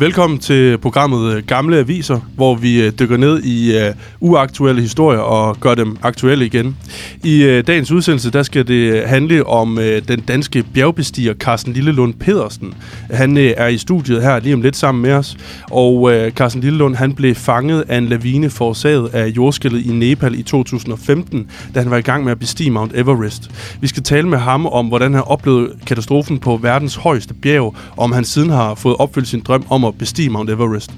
[0.00, 5.18] Velkommen til programmet øh, Gamle Aviser, hvor vi øh, dykker ned i uh, uaktuelle historier
[5.18, 6.76] og gør dem aktuelle igen.
[7.24, 12.14] I uh, dagens udsendelse der skal det handle om uh, den danske bjergbestiger Carsten Lillelund
[12.14, 12.74] Pedersen.
[13.10, 15.36] Han uh, er i studiet her lige om lidt sammen med os,
[15.70, 20.38] og uh, Carsten Lillelund han blev fanget af en lavine forårsaget af jordskælvet i Nepal
[20.38, 23.50] i 2015, da han var i gang med at bestige Mount Everest.
[23.80, 27.98] Vi skal tale med ham om, hvordan han oplevede katastrofen på verdens højeste bjerg, og
[27.98, 30.92] om han siden har fået opfyldt sin drøm om at bestige Mount Everest.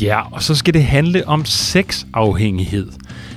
[0.00, 2.88] Ja, og så skal det handle om sexafhængighed.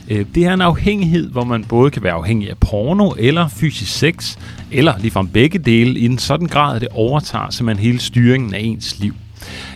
[0.10, 3.94] Øh, det er en afhængighed, hvor man både kan være afhængig af porno eller fysisk
[3.94, 4.38] sex,
[4.72, 8.60] eller ligefrem begge dele, i en sådan grad, at det overtager simpelthen hele styringen af
[8.60, 9.14] ens liv.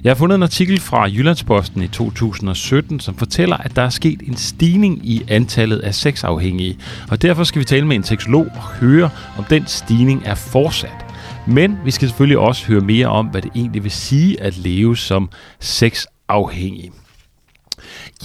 [0.04, 4.22] Jeg har fundet en artikel fra Jyllandsposten i 2017, som fortæller, at der er sket
[4.28, 6.78] en stigning i antallet af sexafhængige.
[7.10, 11.01] Og derfor skal vi tale med en seksolog og høre, om den stigning er fortsat.
[11.48, 14.98] Men vi skal selvfølgelig også høre mere om, hvad det egentlig vil sige at leve
[14.98, 16.92] som sexafhængig.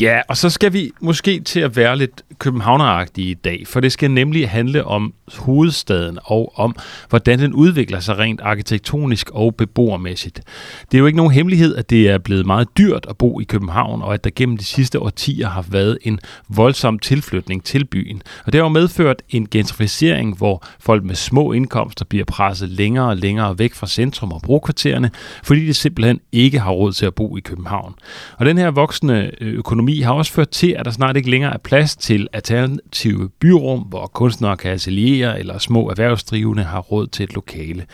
[0.00, 3.92] Ja, og så skal vi måske til at være lidt københavneragtige i dag, for det
[3.92, 6.77] skal nemlig handle om hovedstaden og om,
[7.08, 10.41] hvordan den udvikler sig rent arkitektonisk og beboermæssigt.
[10.91, 13.44] Det er jo ikke nogen hemmelighed, at det er blevet meget dyrt at bo i
[13.44, 18.22] København, og at der gennem de sidste årtier har været en voldsom tilflytning til byen.
[18.44, 23.08] Og det har jo medført en gentrificering, hvor folk med små indkomster bliver presset længere
[23.08, 25.11] og længere væk fra centrum og brokvartererne,
[25.42, 27.94] fordi de simpelthen ikke har råd til at bo i København.
[28.39, 31.59] Og den her voksende økonomi har også ført til, at der snart ikke længere er
[31.59, 37.35] plads til alternative byrum, hvor kunstnere kan ateliere eller små erhvervsdrivende har råd til et
[37.35, 37.86] lokale.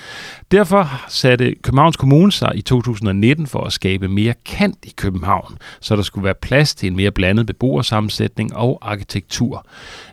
[0.50, 5.96] Derfor satte Københavns Kommune sig i 2019 for at skabe mere kant i København, så
[5.96, 9.66] der skulle være plads til en mere blandet beboersammensætning og arkitektur,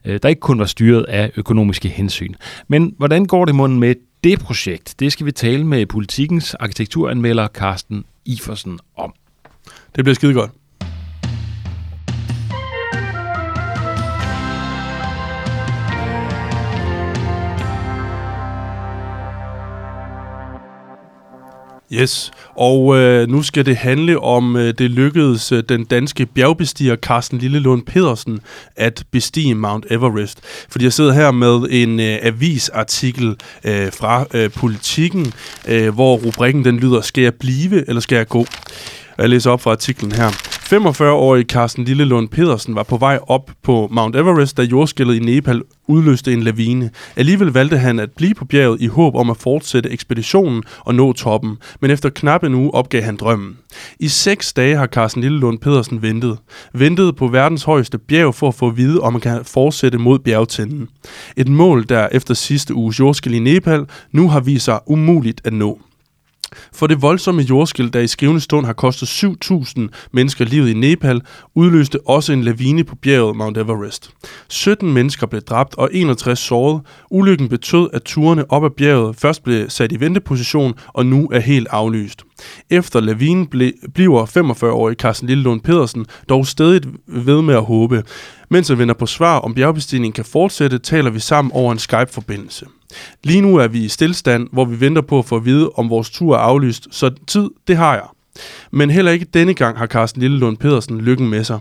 [0.06, 2.34] øh, der ikke kun var styret af økonomiske hensyn.
[2.68, 4.96] Men hvordan går det munden med det projekt?
[5.00, 9.14] Det skal vi tale med politikens arkitekturanmelder Carsten Iversen om.
[9.96, 10.52] Det bliver skide godt.
[21.94, 26.96] Yes, og øh, nu skal det handle om, øh, det lykkedes øh, den danske bjergbestiger
[26.96, 28.40] Carsten Lillelund Pedersen
[28.76, 30.40] at bestige Mount Everest.
[30.70, 35.34] Fordi jeg sidder her med en øh, avisartikel øh, fra øh, Politiken,
[35.68, 38.46] øh, hvor rubrikken den lyder, skal jeg blive, eller skal jeg gå?
[39.18, 40.49] Jeg læser op fra artiklen her.
[40.74, 45.62] 45-årige Carsten Lillelund Pedersen var på vej op på Mount Everest, da jordskælvet i Nepal
[45.88, 46.90] udløste en lavine.
[47.16, 51.14] Alligevel valgte han at blive på bjerget i håb om at fortsætte ekspeditionen og nå
[51.14, 53.58] toppen, men efter knap en uge opgav han drømmen.
[54.00, 56.38] I seks dage har Carsten Lillelund Pedersen ventet.
[56.74, 60.20] Ventet på verdens højeste bjerg for at få at vide, om man kan fortsætte mod
[60.20, 60.88] bjergtinden.
[61.38, 65.54] Et mål, der efter sidste uges jordskæld i Nepal nu har vist sig umuligt at
[65.54, 65.80] nå.
[66.74, 71.22] For det voldsomme jordskæld, der i skrivende stund har kostet 7.000 mennesker livet i Nepal,
[71.56, 74.10] udløste også en lavine på bjerget Mount Everest.
[74.50, 76.82] 17 mennesker blev dræbt og 61 såret.
[77.12, 81.40] Ulykken betød, at turene op ad bjerget først blev sat i venteposition og nu er
[81.40, 82.24] helt aflyst.
[82.70, 88.04] Efter lavinen ble, bliver 45-årige Carsten Lillelund Pedersen dog stadig ved med at håbe.
[88.50, 92.66] Mens jeg vender på svar om bjergbestigningen kan fortsætte, taler vi sammen over en Skype-forbindelse.
[93.24, 95.90] Lige nu er vi i stillstand, hvor vi venter på at få at vide, om
[95.90, 98.06] vores tur er aflyst, så tid, det har jeg.
[98.72, 101.60] Men heller ikke denne gang har Carsten Lillelund Pedersen lykken med sig.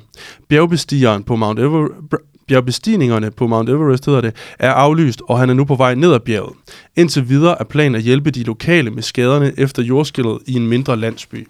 [0.48, 5.54] Bjergbestigeren på Mount Ever- bjergbestigningerne på Mount Everest hedder det, er aflyst, og han er
[5.54, 6.52] nu på vej ned ad bjerget.
[6.96, 10.96] Indtil videre er planen at hjælpe de lokale med skaderne efter jordskældet i en mindre
[10.96, 11.48] landsby.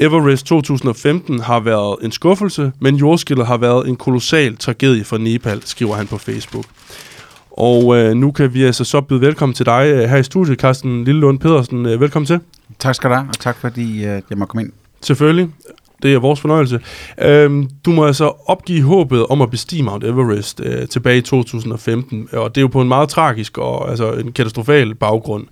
[0.00, 5.62] Everest 2015 har været en skuffelse, men jordskældet har været en kolossal tragedie for Nepal,
[5.64, 6.64] skriver han på Facebook.
[7.50, 10.58] Og øh, nu kan vi altså så byde velkommen til dig øh, her i studiet,
[10.58, 11.86] Carsten Lillelund Pedersen.
[11.86, 12.40] Øh, velkommen til.
[12.78, 14.72] Tak skal du have, og tak fordi øh, jeg må komme ind.
[15.02, 15.48] Selvfølgelig.
[16.02, 16.80] Det er vores fornøjelse.
[17.22, 22.28] Øhm, du må altså opgive håbet om at bestige Mount Everest øh, tilbage i 2015,
[22.32, 25.46] og det er jo på en meget tragisk og altså en katastrofal baggrund.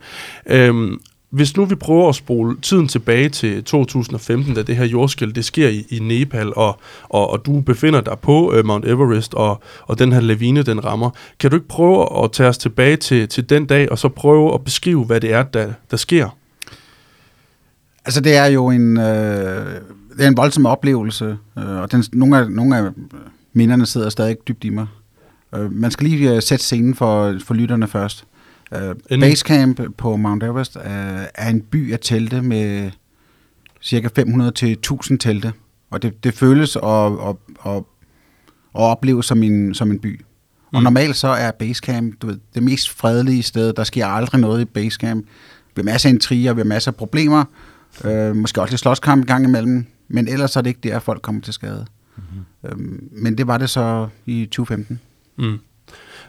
[0.46, 1.00] Øhm,
[1.34, 5.44] hvis nu vi prøver at spole tiden tilbage til 2015, da det her jordskæld det
[5.44, 9.62] sker i, i Nepal, og, og, og du befinder dig på øh, Mount Everest, og,
[9.82, 13.28] og den her lavine, den rammer, kan du ikke prøve at tage os tilbage til,
[13.28, 16.28] til den dag, og så prøve at beskrive, hvad det er, der, der sker?
[18.04, 19.80] Altså, det er jo en, øh,
[20.16, 22.90] det er en voldsom oplevelse, øh, og den, nogle, af, nogle af
[23.52, 24.86] minderne sidder stadig dybt i mig.
[25.54, 28.24] Øh, man skal lige øh, sætte scenen for, for lytterne først.
[28.74, 29.20] Øh.
[29.20, 30.82] Basecamp på Mount Everest øh,
[31.34, 32.90] er en by af telte med
[33.82, 35.52] cirka 500 til 1000 telte.
[35.90, 37.88] Og det, det føles og, og, og,
[38.72, 40.20] og opleves som en, som en by.
[40.72, 40.84] Og Mm.
[40.84, 43.72] normalt så er Basecamp du ved, det mest fredelige sted.
[43.72, 45.26] Der sker aldrig noget i Basecamp.
[45.76, 47.44] Vi har masser af intriger, vi har masser af problemer.
[48.04, 49.86] Øh, måske også lidt slåskamp en gang imellem.
[50.08, 51.86] Men ellers er det ikke der, folk kommer til skade.
[52.16, 52.70] Mm-hmm.
[52.70, 55.00] Øhm, men det var det så i 2015.
[55.38, 55.58] Mm.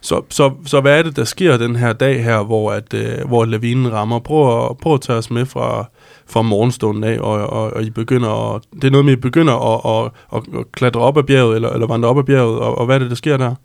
[0.01, 3.27] Så, så, så hvad er det, der sker den her dag her, hvor, at, øh,
[3.27, 4.19] hvor lavinen rammer?
[4.19, 5.89] Prøv at, prøv at tage os med fra,
[6.27, 9.21] fra morgenstunden af, og, og, og I begynder at, det er noget med, at I
[9.21, 12.59] begynder at, at, at, at klatre op ad bjerget, eller, eller vandre op ad bjerget,
[12.59, 13.55] og, og hvad er det, der sker der?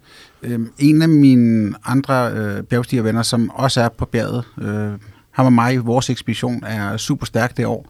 [0.42, 4.90] Øhm, en af mine andre øh, bjergstigervenner, som også er på bjerget, øh,
[5.30, 7.86] ham og mig vores ekspedition, er super stærk det år.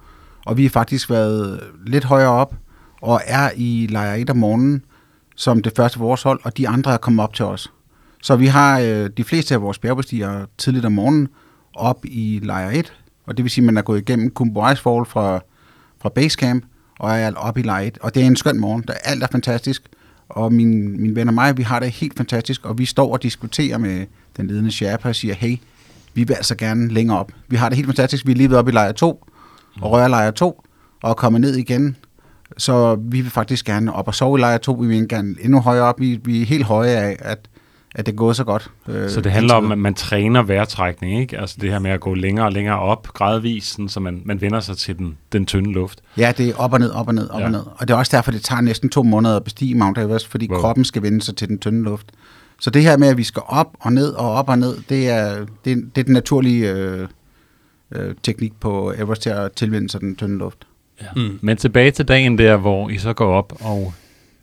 [0.47, 2.55] Og vi har faktisk været lidt højere op,
[3.03, 4.85] og er i lejr 1 om morgenen,
[5.37, 7.73] som det første vores hold, og de andre er kommet op til os.
[8.23, 11.29] Så vi har øh, de fleste af vores bjergbestigere tidligt om morgenen
[11.75, 12.93] op i lejr 1,
[13.27, 15.41] og det vil sige, at man er gået igennem Kumbu Icefall fra,
[16.01, 16.65] fra Basecamp,
[16.99, 17.99] og er oppe i lejr 1.
[18.01, 19.83] Og det er en skøn morgen, der alt er fantastisk,
[20.29, 23.23] og min, min ven og mig, vi har det helt fantastisk, og vi står og
[23.23, 24.07] diskuterer med
[24.37, 25.57] den ledende Sherpa og siger, hey,
[26.15, 27.33] vi vil altså gerne længere op.
[27.49, 29.25] Vi har det helt fantastisk, vi er lige ved op i lejr 2,
[29.83, 30.63] og rører lejr 2,
[31.03, 31.97] og kommet ned igen.
[32.59, 35.61] Så vi vil faktisk gerne op og sove i lejr 2, vi vil gerne endnu
[35.61, 36.01] højere op.
[36.01, 37.39] Vi, vi er helt høje af, at,
[37.95, 38.71] at det går så godt.
[38.89, 41.39] Øh, Så det handler om, at man træner vejrtrækning, ikke?
[41.39, 44.61] Altså det her med at gå længere og længere op gradvist, så man, man vender
[44.61, 46.01] sig til den, den tynde luft.
[46.17, 47.45] Ja, det er op og ned, op og ned, op Ja.
[47.45, 47.63] og ned.
[47.77, 50.49] Og det er også derfor, det tager næsten to måneder at bestige Mount Everest, fordi
[50.51, 50.61] Wow.
[50.61, 52.07] kroppen skal vende sig til den tynde luft.
[52.61, 55.09] Så det her med, at vi skal op og ned og op og ned, det
[55.11, 57.09] er, det det er den naturlige øh,
[57.93, 60.67] øh, teknik på Everest til at tilvende sig den tynde luft.
[61.17, 61.39] Mm.
[61.43, 63.95] Men tilbage til dagen der, hvor I så går op, og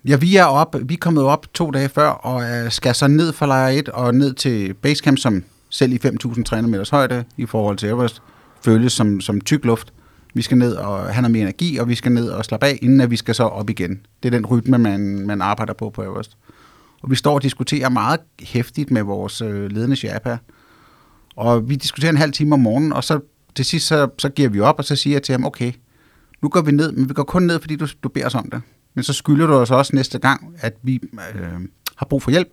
[0.08, 3.08] Ja, vi er op, vi er kommet op to dage før, og øh, skal så
[3.08, 7.46] ned fra lejr 1 og ned til Basecamp, som selv i 5.300 meters højde i
[7.46, 8.22] forhold til Everest,
[8.62, 9.94] føles som, som tyk luft.
[10.34, 12.80] Vi skal ned og have noget mere energi, og vi skal ned og slappe af,
[12.82, 14.00] inden at vi skal så op igen.
[14.24, 16.38] Det er den rytme, man, man arbejder på på Everest.
[17.02, 20.38] Og vi står og diskuterer meget hæftigt med vores øh, ledende Sherpa.
[21.36, 23.20] Og vi diskuterer en halv time om morgenen, og så
[23.57, 25.74] til sidst så, så giver vi op, og så siger jeg til ham, okay,
[26.42, 28.50] nu går vi ned, men vi går kun ned, fordi du, du beder os om
[28.51, 28.62] det.
[28.94, 31.00] Men så skylder du os også næste gang, at vi
[31.36, 31.42] øh,
[31.95, 32.48] har brug for hjælp.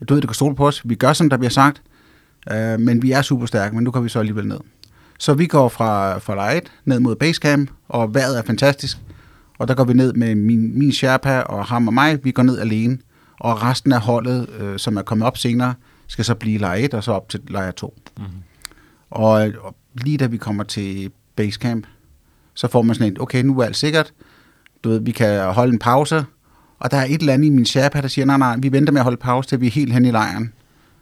[0.00, 0.82] At du ved, du kan stole på os.
[0.84, 1.82] Vi gør, som der bliver sagt.
[2.52, 4.58] Øh, men vi er super stærke, men nu går vi så alligevel ned.
[5.18, 8.98] Så vi går fra, fra 1 ned mod Basecamp, og vejret er fantastisk.
[9.58, 12.24] Og der går vi ned med min, min Sherpa og ham og mig.
[12.24, 12.98] Vi går ned alene.
[13.40, 15.74] Og resten af holdet, øh, som er kommet op senere,
[16.06, 17.94] skal så blive 1 og så op til lejr 2.
[18.18, 18.26] Mhm.
[19.10, 21.86] Og, og lige da vi kommer til Basecamp,
[22.54, 24.12] så får man sådan et, okay, nu er alt sikkert.
[24.84, 26.24] Du ved, vi kan holde en pause.
[26.78, 28.92] Og der er et eller andet i min Sherpa, der siger, nej, nej, vi venter
[28.92, 30.52] med at holde pause, til vi er helt hen i lejren.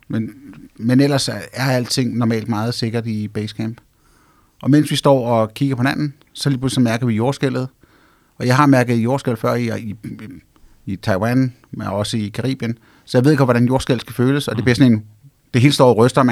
[0.09, 0.31] Men,
[0.77, 3.81] men ellers er alting normalt meget sikkert i Basecamp.
[4.63, 7.69] Og mens vi står og kigger på hinanden, så lige pludselig mærker vi jordskældet.
[8.39, 9.95] Og jeg har mærket jordskælv før i, i,
[10.87, 12.79] i Taiwan, men også i Karibien.
[13.05, 14.49] Så jeg ved ikke, hvordan jordskæld skal føles.
[14.49, 15.05] Og det bliver sådan en,
[15.55, 16.23] det hele står og ryster,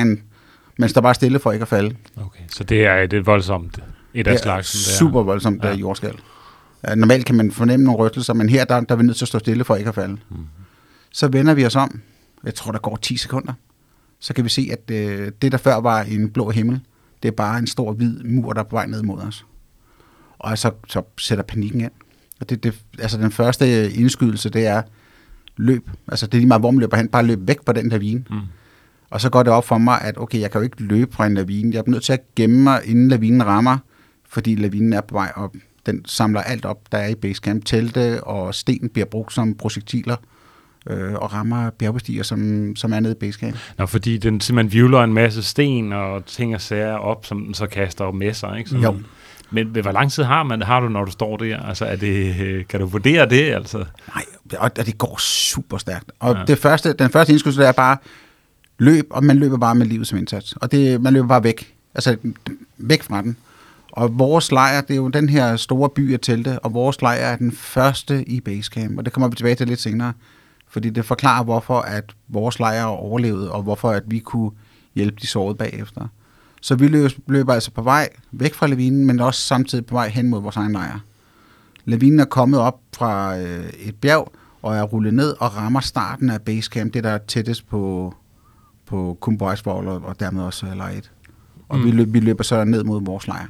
[0.79, 1.97] men står bare stille for ikke at falde.
[2.17, 2.43] okay.
[2.51, 3.79] så det er et, voldsomt
[4.15, 4.79] et af Det er slagsen.
[4.79, 5.75] super voldsomt, der Ja.
[5.75, 6.19] jordskælv.
[6.89, 9.25] Ja, normalt kan man fornemme nogle rystelser, men her der, der er vi nødt til
[9.25, 10.17] at stå stille for ikke at falde.
[10.29, 10.47] Mhm.
[11.13, 12.01] Så vender vi os om.
[12.45, 13.53] Jeg tror, der går 10 sekunder.
[14.21, 16.81] Så kan vi se, at øh, det, der før var en blå himmel,
[17.23, 19.45] det er bare en stor hvid mur, der er på vej ned mod os.
[20.39, 21.91] Og så, så sætter panikken ind.
[22.41, 24.83] Og det, det, altså den første indskydelse, det er
[25.57, 25.91] løb.
[26.09, 27.09] Altså det er lige meget, hvor man løber hen.
[27.09, 28.25] Bare løb væk fra den lavine.
[28.31, 28.37] Mm.
[29.11, 31.27] Og så går det op for mig, at okay, jeg kan jo ikke løbe fra
[31.27, 31.73] en lavine.
[31.75, 33.79] Jeg er nødt til at gemme mig, inden lavinen rammer,
[34.29, 35.55] fordi lavinen er på vej op.
[35.87, 37.65] Den samler alt op, der er i basecamp.
[37.65, 40.17] Telte og sten bliver brugt som projektiler
[40.91, 43.57] øh, og rammer bjergbestiger, som, som er nede i basecamp.
[43.79, 47.55] Nå, fordi den simpelthen vivler en masse sten og ting og sager op, som den
[47.55, 48.71] så kaster op med sig, ikke?
[48.71, 48.97] Så, Jo.
[49.51, 51.63] Men hvor lang tid har man har du, når du står der?
[51.63, 53.79] Altså, er det, øh, kan du vurdere det, altså?
[54.15, 54.25] Nej,
[54.59, 56.13] og, det går super stærkt.
[56.21, 56.43] Og Ja.
[56.47, 57.97] det første, den første indskydelse, er bare
[58.79, 60.53] løb, og man løber bare med livet som indsats.
[60.53, 61.75] Og det, man løber bare væk.
[61.95, 62.17] Altså
[62.79, 63.37] væk fra den.
[63.93, 67.17] Og vores lejr, det er jo den her store by af telte, og vores lejr
[67.33, 70.13] er den første i basecamp, og det kommer vi tilbage til lidt senere.
[70.69, 74.51] Fordi det forklarer, hvorfor at vores lejr overlevede, og hvorfor at vi kunne
[74.95, 76.09] hjælpe de sårede bagefter.
[76.61, 80.09] Så vi løb, løber altså på vej væk fra lavinen, men også samtidig på vej
[80.09, 80.99] hen mod vores egen lejr.
[81.85, 84.33] Lavinen er kommet op fra øh, et bjerg,
[84.63, 88.15] og er rullet ned og rammer starten af basecamp, det der er tættest på,
[88.89, 91.11] på Kumboisvold og, og dermed også lejr 1.
[91.69, 91.85] Og Mm.
[91.85, 93.47] vi, løb, vi løber så ned mod vores lejr.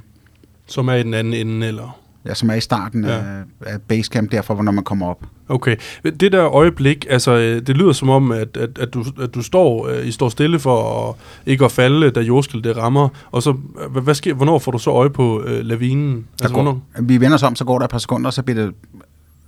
[0.67, 1.99] Som er i den anden ende, eller?
[2.27, 3.11] ja, som er i starten Ja.
[3.11, 5.23] af, af basecamp, derfor når man kommer op.
[5.49, 5.77] Okay.
[6.21, 9.43] Det der øjeblik, altså, øh, det lyder som om, at, at, at, du, at du
[9.43, 11.15] står, øh, I står stille for at,
[11.47, 13.53] ikke at falde, da jordskælvet det rammer, og så,
[13.91, 16.13] hvad, hvad sker, hvornår får du så øje på øh, lavinen?
[16.17, 16.81] Der Altså, går, hvornår?
[17.03, 18.75] vi vender os om, så går der et par sekunder, så bliver det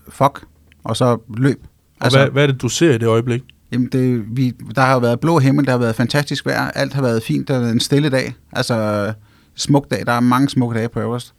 [0.08, 0.44] fuck,
[0.84, 1.60] og så løb.
[2.00, 3.42] Og altså, hvad, hvad er det, du ser i det øjeblik?
[3.72, 6.94] Jamen det, vi, der har jo været blå himmel, der har været fantastisk vejr, alt
[6.94, 9.12] har været fint, der været en stille dag, altså
[9.54, 11.34] smuk dag, der er mange smukke dage på Everest.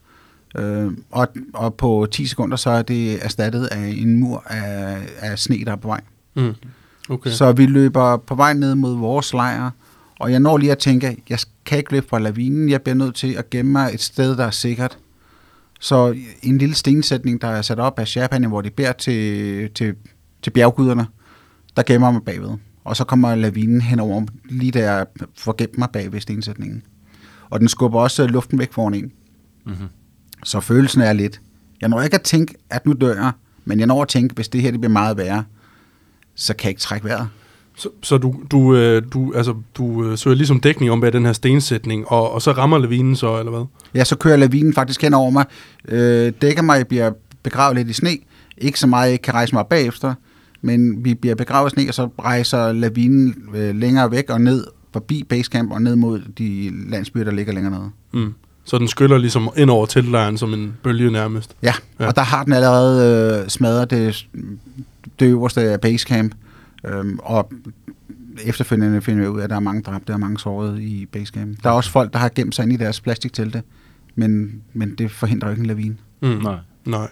[0.57, 5.39] Øh, og, og på 10 sekunder, så er det erstattet af en mur af, af
[5.39, 6.01] sne, der er på vej.
[6.33, 6.53] Mm.
[7.09, 7.29] Okay.
[7.29, 9.69] Så vi løber på vej ned mod vores lejr,
[10.19, 13.15] og jeg når lige at tænke, jeg kan ikke løbe fra lavinen, jeg bliver nødt
[13.15, 14.97] til at gemme mig et sted, der er sikkert.
[15.79, 19.95] Så en lille stensætning, der er sat op af Sherpaerne, hvor de beder til, til,
[20.41, 21.07] til bjergguderne,
[21.77, 22.57] der gemmer mig bagved.
[22.83, 25.05] Og så kommer lavinen henover, lige der jeg
[25.37, 26.83] får gemt mig bag ved stensætningen.
[27.49, 29.11] Og den skubber også luften væk foran en.
[29.65, 29.87] Mm-hmm.
[30.43, 31.41] Så følelsen er lidt.
[31.81, 33.31] Jeg når ikke at tænke, at nu dør jeg,
[33.65, 35.43] men jeg når at tænke, hvis det her det bliver meget værre,
[36.35, 37.27] så kan jeg ikke trække vejret.
[37.77, 41.25] Så, så du, du, øh, du, altså, du øh, søger ligesom dækning om bag den
[41.25, 43.65] her stensætning, og, og så rammer lavinen så, eller hvad?
[43.95, 45.45] Ja, så kører lavinen faktisk hen over mig,
[45.87, 47.11] øh, dækker mig, jeg bliver
[47.43, 48.17] begravet lidt i sne.
[48.57, 50.13] Ikke så meget, jeg ikke kan rejse mig bagefter,
[50.61, 54.63] men vi bliver begravet sne, og så rejser lavinen øh, længere væk og ned
[54.93, 57.89] forbi basecamp og ned mod de landsbyer, der ligger længere nede.
[58.25, 58.33] Mm.
[58.63, 61.55] Så den skyller ligesom ind over teltlejren som en bølge nærmest.
[61.63, 62.07] Ja, Ja.
[62.07, 64.27] og der har den allerede øh, smadret det,
[65.19, 66.35] det øverste af basecamp,
[66.85, 67.51] øhm, og
[68.43, 71.63] efterfølgende finder vi ud af, at der er mange dræbte og mange sårede i basecamp.
[71.63, 73.63] Der er også folk, der har gemt sig ind i deres plastiktelte,
[74.15, 75.95] men, men det forhindrer ikke en lavine.
[76.21, 76.27] Mm.
[76.29, 76.57] Nej.
[76.85, 77.07] Nej.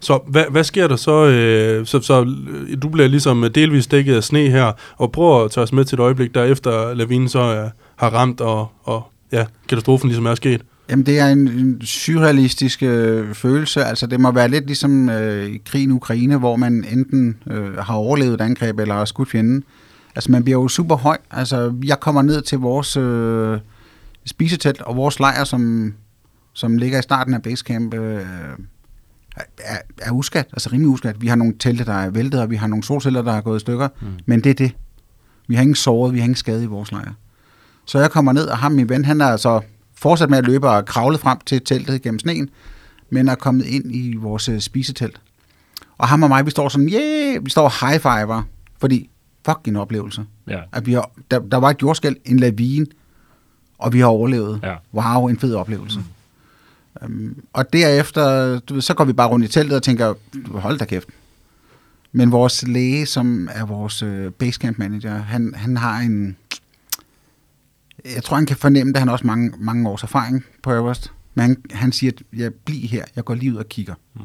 [0.00, 1.26] Så hvad, hvad sker der så?
[1.26, 5.50] Øh, så, så øh, du bliver ligesom delvis dækket af sne her, og prøver at
[5.50, 9.02] tage os med til et øjeblik, der efter lavinen så øh, har ramt, og, og
[9.32, 10.62] ja, katastrofen ligesom er sket.
[10.90, 13.84] Jamen, det er en, en surrealistisk øh, følelse.
[13.84, 17.76] Altså, det må være lidt ligesom øh, i krigen i Ukraine, hvor man enten øh,
[17.76, 19.64] har overlevet et angreb, eller har skudt fjenden.
[20.14, 21.16] Altså, man bliver jo super høj.
[21.30, 23.58] Altså, jeg kommer ned til vores øh,
[24.26, 25.94] spisetelt og vores lejr, som,
[26.52, 28.20] som ligger i starten af basecamp, øh,
[29.36, 30.46] er, er uskat.
[30.52, 31.20] Altså, rimelig uskat.
[31.20, 33.56] Vi har nogle telte, der er væltet, og vi har nogle solceller, der er gået
[33.56, 33.88] i stykker.
[34.00, 34.06] Mm.
[34.26, 34.72] Men det er det.
[35.48, 37.12] Vi har ingen såret, vi har ingen skade i vores lejr.
[37.84, 39.60] Så jeg kommer ned, og ham, min ven, han er altså
[39.94, 42.50] fortsat med at løbe og kravlet frem til teltet gennem sneen,
[43.10, 45.20] men er kommet ind i vores øh, spisetelt.
[45.98, 48.42] Og ham og mig, vi står sådan, yeah, vi står high fiver,
[48.78, 49.10] fordi
[49.46, 50.24] fuck en oplevelse.
[50.48, 50.60] Ja.
[50.72, 52.86] At vi har, der, der var et jordskæld, en lavine,
[53.78, 54.60] og vi har overlevet.
[54.62, 54.74] Ja.
[54.94, 55.98] Wow, en fed oplevelse.
[55.98, 56.04] Mm.
[57.04, 60.14] Um, og derefter, du ved, så går vi bare rundt i teltet og tænker,
[60.58, 61.08] hold da kæft.
[62.12, 66.36] Men vores læge, som er vores øh, basecamp manager, han, han har en...
[68.14, 71.12] Jeg tror, han kan fornemme, at han har også mange, mange års erfaring på Everest.
[71.34, 73.94] Men han, han siger, at jeg bliver her, jeg går lige ud og kigger.
[74.14, 74.20] Mm.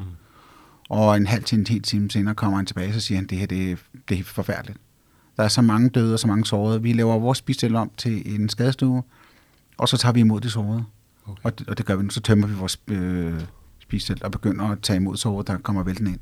[0.88, 3.38] Og en halv til en hel time senere kommer han tilbage, så siger han, det
[3.38, 3.76] her det, er-
[4.08, 4.78] det er forfærdeligt.
[5.36, 6.82] Der er så mange døde og så mange sårede.
[6.82, 9.02] Vi laver vores spistel om til en skadestue,
[9.78, 10.74] og så tager vi imod de sårede.
[10.76, 10.84] Okay.
[11.28, 11.40] Okay.
[11.42, 12.10] Og, det, og det gør vi nu.
[12.10, 13.40] Så tømmer vi vores øh,
[13.82, 16.20] spistel og begynder at tage imod sårede, der kommer væltende ind.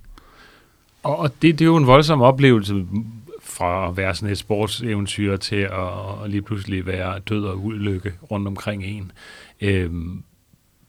[1.02, 2.86] Og, og det, det er jo en voldsom oplevelse
[3.42, 8.12] fra at være sådan et sportseventyr til at, at lige pludselig være død og ulykke
[8.30, 9.12] rundt omkring en.
[9.60, 10.22] Øhm,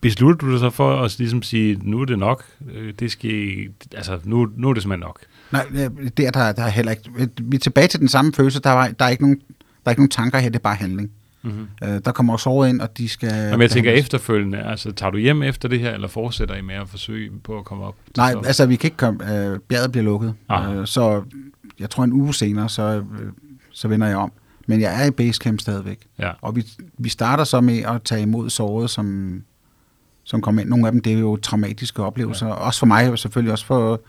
[0.00, 2.44] beslutter du dig så for at ligesom sige, nu er det nok,
[2.74, 5.20] øh, det skal, altså nu, nu er det simpelthen nok?
[5.52, 7.30] Nej, øh, der, der, der er heller ikke...
[7.42, 8.60] Vi er tilbage til den samme følelse.
[8.60, 10.74] Der er, der er, ikke, nogen, der er ikke nogen tanker her, det er bare
[10.74, 11.10] handling.
[11.42, 11.66] Mm-hmm.
[11.84, 13.32] Øh, der kommer også sårede ind, og de skal...
[13.32, 16.74] Jamen, jeg tænker efterfølgende, altså tager du hjem efter det her, eller fortsætter I med
[16.74, 17.94] at forsøge på at komme op?
[18.16, 18.46] Nej, toppen?
[18.46, 19.36] altså vi kan ikke komme...
[19.36, 20.34] Øh, bjerget bliver lukket.
[20.48, 20.76] Ah.
[20.76, 21.22] Øh, så
[21.78, 23.26] jeg tror en uge senere, så, øh,
[23.70, 24.32] så vender jeg om.
[24.66, 26.06] Men jeg er i basecamp stadigvæk.
[26.18, 26.30] Ja.
[26.42, 26.66] Og vi,
[26.98, 29.40] vi starter så med at tage imod sårede, som,
[30.24, 30.70] som kommer ind.
[30.70, 32.46] Nogle af dem, det er jo traumatiske oplevelser.
[32.46, 32.52] Ja.
[32.52, 34.00] Også for mig, og selvfølgelig også for,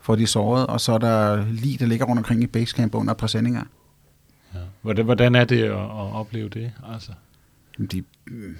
[0.00, 0.66] for de sårede.
[0.66, 3.62] Og så er der lige, der ligger rundt omkring i basecamp under præsendinger.
[4.54, 4.58] Ja.
[4.82, 6.72] Hvordan, hvordan er det at, at opleve det?
[6.92, 7.12] Altså?
[7.78, 8.56] Jamen, De, mm,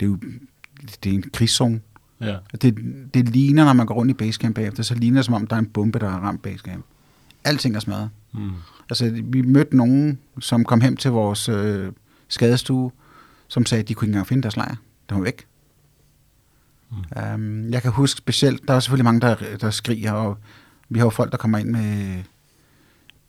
[0.00, 0.18] det er jo
[1.04, 1.80] det er en krigszone.
[2.20, 2.36] Ja.
[2.62, 2.76] Det,
[3.14, 5.56] det ligner, når man går rundt i basecamp bagefter, så ligner det, som om der
[5.56, 6.84] er en bombe, der har ramt basecamp.
[7.44, 8.10] Alting er smadret.
[8.32, 8.50] Mm.
[8.90, 11.92] Altså, vi mødte nogen, som kom hem til vores øh,
[12.28, 12.92] skadestue,
[13.48, 14.76] som sagde, at de kunne ikke engang finde deres lejr.
[15.08, 15.46] Den var væk.
[16.90, 17.34] Mm.
[17.34, 20.38] Um, jeg kan huske specielt, der er selvfølgelig mange, der, der skriger, og
[20.88, 22.22] vi har jo folk, der kommer ind med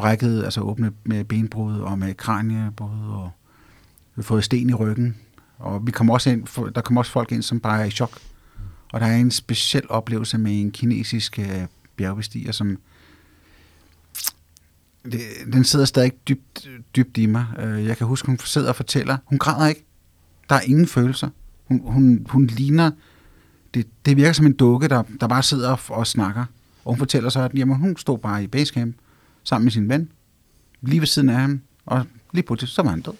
[0.02, 3.32] brækket, altså åbne med benbrud og med kraniebrud, og
[4.16, 5.18] vi fået sten i ryggen.
[5.58, 8.20] Og vi kom også ind, der kom også folk ind, som bare er i chok.
[8.94, 11.66] Og der er en speciel oplevelse med en kinesisk øh,
[11.96, 12.78] bjergbestiger, som
[15.04, 15.22] det,
[15.54, 17.46] den sidder stadig dybt, dybt i mig.
[17.60, 19.18] Øh, jeg kan huske, hun sidder og fortæller.
[19.26, 19.86] Hun græder ikke.
[20.50, 21.30] Der er ingen følelser.
[21.66, 22.92] Hun, hun, hun ligner
[23.74, 26.46] det, det virker som en dukke, der, der bare sidder og, og snakker.
[26.86, 28.96] Og hun fortæller så, at jamen, hun stod bare i basecamp
[29.44, 30.12] sammen med sin ven,
[30.82, 33.14] lige ved siden af ham, og lige pludselig, så var han død.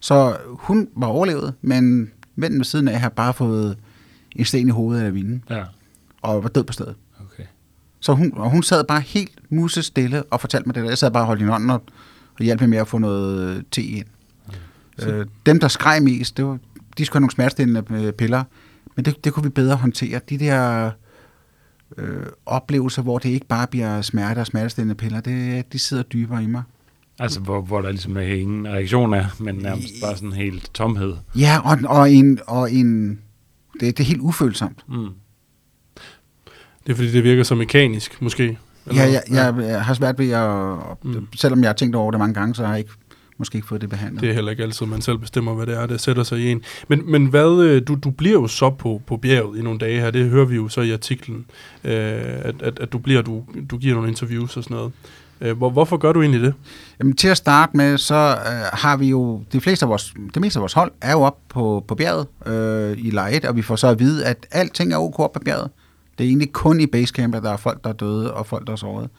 [0.00, 3.78] Så hun var overlevet, men vennen ved siden af har bare fået
[4.36, 5.64] en sten i hovedet af vinden, Ja,
[6.22, 6.94] og var død på stedet.
[7.20, 7.44] okay.
[8.00, 10.88] Så hun, og hun sad bare helt musestille og fortalte mig det der.
[10.88, 11.82] Jeg sad bare og holdt hende hånden og,
[12.38, 14.06] og hjalp hende med at få noget te ind.
[15.02, 16.58] Øh, dem, der skreg mest, det var,
[16.98, 18.44] de skulle have nogle smertestillende øh, piller,
[18.96, 20.20] men det, det kunne vi bedre håndtere.
[20.30, 20.90] De der
[21.98, 26.42] øh, oplevelser, hvor det ikke bare bliver smerte og smertestillende piller, det, de sidder dybere
[26.42, 26.62] i mig.
[27.18, 31.14] Altså, hvor, hvor der ligesom er ingen reaktion er, men nærmest bare sådan helt tomhed.
[31.36, 33.18] Ja, og, og en, og en
[33.80, 34.84] det, det er helt ufølsomt.
[34.88, 35.08] Mm.
[36.86, 38.58] Det er fordi, det virker så mekanisk, måske.
[38.94, 41.26] Ja, jeg, jeg, jeg har svært ved at, mm.
[41.36, 42.90] selvom jeg har tænkt over det mange gange, så har jeg ikke,
[43.40, 44.22] måske ikke fået det behandlet.
[44.22, 46.50] Det er heller ikke altid, man selv bestemmer, hvad det er, der sætter sig i
[46.50, 46.62] en.
[46.88, 50.00] Men, men hvad, øh, du, du bliver jo så på, på bjerget i nogle dage
[50.00, 51.46] her, det hører vi jo så i artiklen,
[51.84, 54.92] øh, at, at, at du bliver, du, du giver nogle interviews og sådan noget.
[55.40, 56.54] Øh, hvor, hvorfor gør du egentlig det?
[56.98, 60.42] Jamen, til at starte med, så øh, har vi jo, de fleste af vores, det
[60.42, 63.56] meste af vores hold er jo op på, på bjerget øh, i leje 1, og
[63.56, 65.70] vi får så at vide, at alting er ok op på bjerget.
[66.18, 68.66] Det er egentlig kun i basecamp, at der er folk, der er døde, og folk,
[68.66, 69.10] der er såret.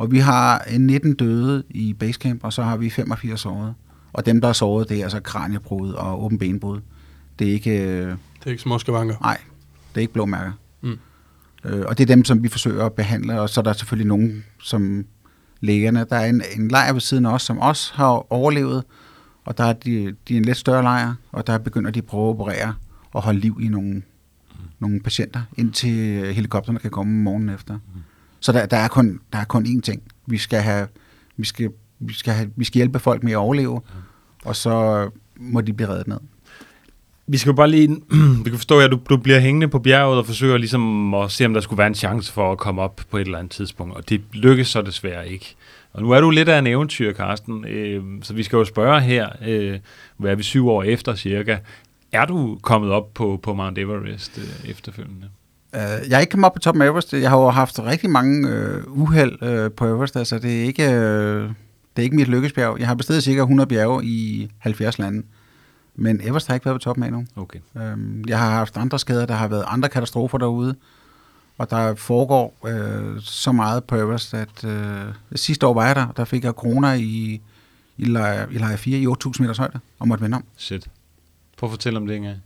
[0.00, 3.74] Og vi har en 19 døde i basecamp, og så har vi 85 såret.
[4.12, 6.80] Og dem, der er såret, det er altså kraniebrud og åben benbrud.
[7.38, 8.16] Det er ikke, øh, Det
[8.46, 9.16] er ikke små skavanker.
[9.20, 9.38] nej,
[9.88, 10.52] det er ikke blå mærker.
[10.80, 10.98] Mm.
[11.64, 14.06] Øh, og det er dem, som vi forsøger at behandle, og så er der selvfølgelig
[14.06, 15.06] nogen, som
[15.60, 16.06] lægerne.
[16.10, 18.84] Der er en, en lejr ved siden af os, som også har overlevet,
[19.44, 22.04] og der er de, de er en lidt større lejr, og der begynder de at
[22.04, 22.74] prøve at operere
[23.12, 24.02] og holde liv i nogle, mm.
[24.78, 27.74] nogle patienter, indtil helikopterne kan komme morgenen efter.
[27.74, 28.00] Mm.
[28.40, 30.02] Så der, der, er kun, der er kun én ting.
[30.26, 30.88] Vi skal, have,
[31.36, 33.80] vi, skal, vi, skal have, vi skal hjælpe folk med at overleve,
[34.44, 36.18] og så må de blive reddet ned.
[37.26, 37.88] Vi skal jo bare lige...
[38.44, 41.46] vi kan forstå, at du, du bliver hængende på bjerget og forsøger ligesom at se,
[41.46, 43.96] om der skulle være en chance for at komme op på et eller andet tidspunkt.
[43.96, 45.56] Og det lykkes så desværre ikke.
[45.92, 47.64] Og nu er du lidt af en eventyr, Karsten.
[47.64, 49.78] Øh, så vi skal jo spørge her, øh,
[50.16, 51.58] hvad er vi syv år efter cirka?
[52.12, 55.28] Er du kommet op på, på Mount Everest øh, efterfølgende?
[55.74, 57.12] Uh, jeg er ikke kommet op på toppen af Everest.
[57.12, 60.16] Jeg har jo haft rigtig mange uh, uheld uh, på Everest.
[60.16, 61.54] Altså, det er ikke, uh,
[61.96, 62.78] det er ikke mit lykkesbjerg.
[62.78, 65.22] Jeg har bestedet cirka 100 bjerge i 70 lande.
[65.94, 67.26] Men Everest har ikke været på toppen af endnu.
[67.36, 67.58] Okay.
[67.74, 70.74] Um, jeg har haft andre skader, der har været andre katastrofer derude.
[71.58, 74.70] Og der foregår uh, så meget på Everest, at uh,
[75.34, 77.40] sidste år var jeg der, og der fik jeg corona i,
[77.98, 80.44] i, lejr, i lejr 4 i 8.000 meters højde, og måtte vende om.
[80.56, 80.88] Shit.
[81.56, 82.40] Prøv at fortælle om det, Inge.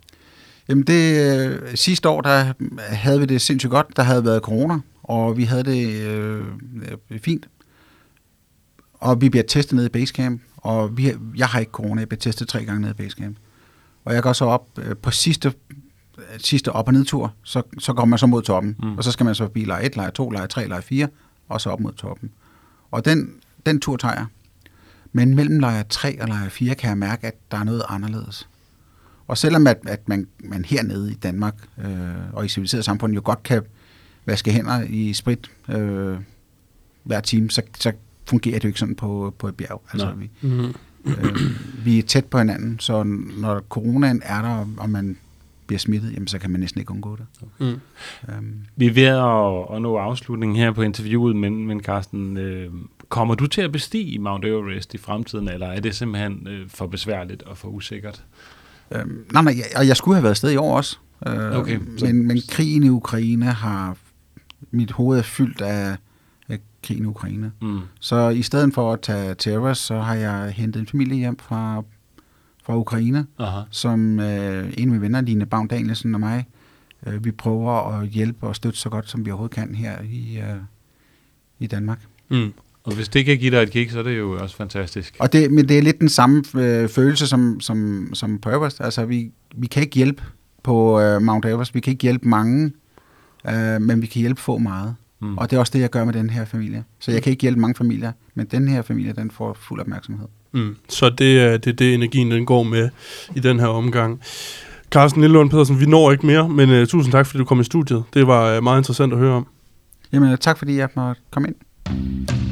[0.68, 3.96] Jamen det øh, sidste år, der havde vi det sindssygt godt.
[3.96, 6.44] Der havde været corona, og vi havde det øh,
[7.20, 7.48] fint.
[8.94, 12.20] Og vi bliver testet nede i Basecamp, og vi, jeg har ikke corona, jeg bliver
[12.20, 13.37] testet tre gange nede i Basecamp.
[14.05, 15.53] Og jeg går så op øh, på sidste,
[16.38, 18.77] sidste op- og nedtur, så, så går man så mod toppen.
[18.83, 18.96] Mm.
[18.96, 21.09] Og så skal man så forbi lejr 1, lejr 2, lejr 3, lejr 4,
[21.48, 22.31] og så op mod toppen.
[22.90, 23.35] Og den,
[23.66, 24.27] den tur tager jeg.
[25.12, 28.48] Men mellem lejr 3 og lejr 4 kan jeg mærke, at der er noget anderledes.
[29.26, 31.88] Og selvom at, at man, man hernede i Danmark øh,
[32.32, 33.62] og i civiliseret samfund jo godt kan
[34.26, 36.16] vaske hænder i sprit øh,
[37.02, 37.92] hver time, så, så
[38.26, 39.82] fungerer det jo ikke sådan på, på et bjerg.
[39.92, 40.14] Altså, Nej.
[40.14, 40.74] vi, Mm.
[41.06, 41.37] øh,
[41.84, 43.02] vi er tæt på hinanden, så
[43.38, 45.16] når coronaen er der, og man
[45.66, 47.26] bliver smittet, jamen, så kan man næsten ikke undgå det.
[47.58, 47.80] Mm.
[48.34, 52.70] Øhm, Vi er ved at, at nå afslutningen her på interviewet, men, men Carsten, øh,
[53.08, 56.87] kommer du til at bestige Mount Everest i fremtiden, eller er det simpelthen øh, for
[56.87, 58.24] besværligt og for usikkert?
[58.90, 60.99] Øhm, nej, nej, jeg, og jeg skulle have været afsted i år også.
[61.27, 63.97] Øh, Okay, så- men, men krigen i Ukraine har...
[64.70, 65.97] Mit hoved er fyldt af,
[66.49, 67.53] af krigen i Ukraine.
[67.62, 67.81] Mm.
[68.01, 71.83] Så i stedet for at tage Everest, så har jeg hentet en familie hjem fra,
[72.64, 73.61] fra Ukraine, Aha.
[73.70, 76.47] som øh, en af mine venner, Line Bavn Danielsen og mig,
[77.07, 80.38] øh, vi prøver at hjælpe og støtte så godt, som vi overhovedet kan her i,
[80.38, 80.57] øh,
[81.59, 82.01] i Danmark.
[82.29, 82.53] Mm.
[82.85, 85.16] Og hvis det kan give dig et kick, så er det jo også fantastisk.
[85.18, 88.81] Og det, men det er lidt den samme øh, følelse som, som, som på Everest.
[88.81, 90.23] Altså, vi, vi kan ikke hjælpe
[90.62, 91.75] på øh, Mount Everest.
[91.75, 92.73] Vi kan ikke hjælpe mange,
[93.49, 94.94] øh, men vi kan hjælpe få meget.
[95.20, 95.38] Mm.
[95.38, 96.85] Og det er også det, jeg gør med den her familie.
[96.99, 100.27] Så jeg kan ikke hjælpe mange familier, men den her familie, den får fuld opmærksomhed.
[100.53, 100.77] Mm.
[100.88, 102.90] Så det er det, er det, energien den går med
[103.35, 104.20] i den her omgang.
[104.90, 107.64] Carsten Lillelund Pedersen, vi når ikke mere, men uh, tusind tak, fordi du kom i
[107.64, 108.05] studiet.
[108.14, 109.47] Det var uh, meget interessant at høre om.
[110.12, 112.43] Jamen, tak fordi jeg måtte komme ind.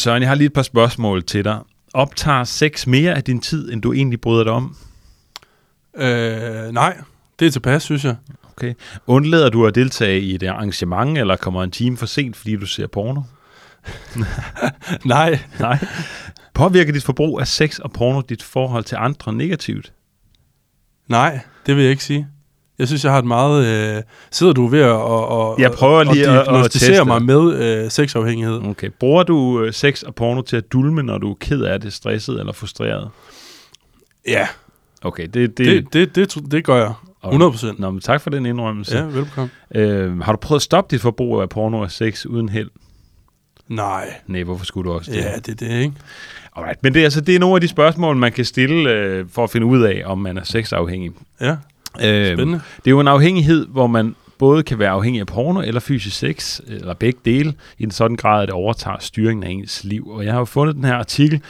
[0.00, 1.58] Søren, jeg har lige et par spørgsmål til dig.
[1.94, 4.76] Optager sex mere af din tid, end du egentlig bryder dig om?
[5.94, 6.98] Uh, nej,
[7.38, 8.16] det er tilpas, synes jeg.
[8.50, 8.74] Okay.
[9.06, 12.66] Undlader du at deltage i et arrangement, eller kommer en time for sent, fordi du
[12.66, 13.22] ser porno?
[15.04, 15.78] Nej, Nej.
[16.54, 19.92] Påvirker dit forbrug af sex og porno dit forhold til andre negativt?
[21.08, 22.28] Nej, det vil jeg ikke sige.
[22.80, 23.66] Jeg synes, jeg har et meget...
[23.96, 27.04] Øh, sidder du ved at og, Jeg prøver lige at- at diagnostisere teste.
[27.04, 28.60] mig med øh, sexafhængighed?
[28.64, 28.88] Okay.
[29.00, 31.92] Bruger du øh, sex og porno til at dulme, når du er ked af det,
[31.92, 33.08] stresset eller frustreret?
[34.28, 34.48] Ja,
[35.02, 35.34] Okay, det...
[35.34, 36.92] det, det, det, det, det, det gør jeg.
[37.24, 37.78] 100 procent.
[37.78, 38.96] Nå, men tak for den indrømmelse.
[38.98, 39.50] Ja, velkommen.
[39.74, 42.70] Øh, har du prøvet at stoppe dit forbrug af porno og sex uden held?
[43.68, 44.14] Nej.
[44.26, 45.18] Nej, hvorfor skulle du også det?
[45.18, 45.92] Ja, det er det, ikke?
[46.56, 46.82] Alright.
[46.82, 49.44] Men det er, altså, det er nogle af de spørgsmål, man kan stille øh, for
[49.44, 51.10] at finde ud af, om man er sexafhængig.
[51.40, 51.56] Ja,
[51.96, 52.60] Øh, spændende.
[52.76, 56.16] det er jo en afhængighed, hvor man både kan være afhængig af porno eller fysisk
[56.18, 60.08] sex, eller begge dele, i en sådan grad, at det overtager styringen af ens liv.
[60.08, 61.42] Og jeg har jo fundet den her artikel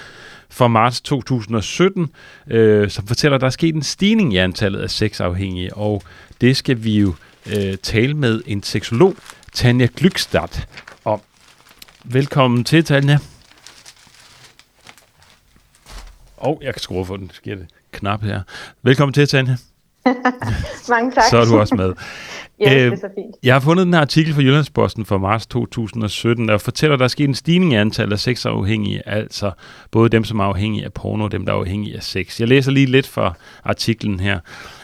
[0.51, 2.09] fra marts 2017,
[2.51, 6.03] øh, som fortæller, at der er sket en stigning i antallet af sexafhængige, og
[6.41, 7.15] det skal vi jo
[7.47, 9.17] øh, tale med en seksolog,
[9.53, 10.63] Tanja Glykstad,
[11.05, 11.21] om.
[12.05, 13.19] Velkommen til, Tanja.
[16.37, 18.43] Og jeg kan skrue for den, sker det knap her.
[18.83, 19.57] Velkommen til, Tanja.
[20.91, 21.25] Mange tak.
[21.31, 21.93] Så er du også med.
[22.61, 23.37] ja, det er så fint.
[23.43, 27.05] Jeg har fundet den her artikel fra Jyllandsposten fra marts 2017, der fortæller, at der
[27.05, 29.51] er sket en stigning i antallet af sexafhængige, altså
[29.91, 32.41] både dem, som er afhængige af porno, og dem, der er afhængige af sex.
[32.41, 33.35] Jeg læser lige lidt fra
[33.65, 34.39] artiklen her.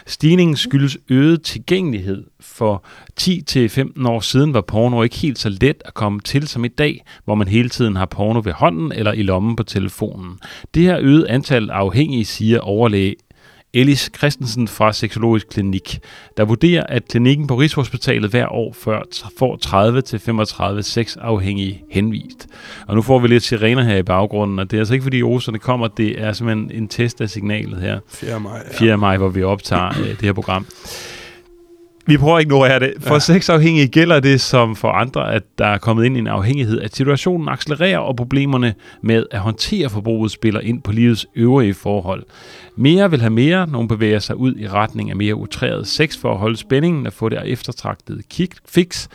[0.06, 2.24] Stigningen skyldes øget tilgængelighed.
[2.40, 2.84] For
[3.20, 7.04] 10-15 år siden var porno ikke helt så let at komme til som i dag,
[7.24, 10.38] hvor man hele tiden har porno ved hånden eller i lommen på telefonen.
[10.74, 13.14] Det her øget antal af afhængige, siger overlæge
[13.76, 15.98] Ellis Christensen fra Seksologisk Klinik,
[16.36, 19.02] der vurderer, at klinikken på Rigshospitalet hver år før
[19.38, 19.58] får
[20.78, 22.46] 30-35 sexafhængige henvist.
[22.86, 25.22] Og nu får vi lidt sirener her i baggrunden, og det er altså ikke fordi
[25.22, 27.98] oserne kommer, det er simpelthen en test af signalet her.
[28.08, 28.40] 4.
[28.40, 28.72] maj.
[28.72, 28.96] 4.
[28.96, 30.66] maj, hvor vi optager øh, det her program.
[32.08, 32.94] Vi prøver at ignorere det.
[33.00, 33.18] For Ja.
[33.18, 36.96] sexafhængige gælder det som for andre, at der er kommet ind i en afhængighed, at
[36.96, 42.24] situationen accelererer, og problemerne med at håndtere forbruget spiller ind på livets øvrige forhold.
[42.76, 43.66] Mere vil have mere.
[43.66, 47.12] Nogle bevæger sig ud i retning af mere utræret sex for at holde spændingen og
[47.12, 49.08] få det eftertragtede kick fix.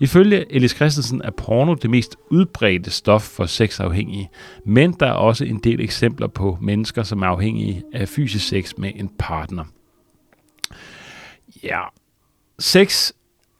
[0.00, 4.28] Ifølge Elis Christensen er porno det mest udbredte stof for sexafhængige,
[4.66, 8.72] men der er også en del eksempler på mennesker, som er afhængige af fysisk sex
[8.78, 9.64] med en partner.
[11.64, 11.80] Ja,
[12.58, 13.12] sex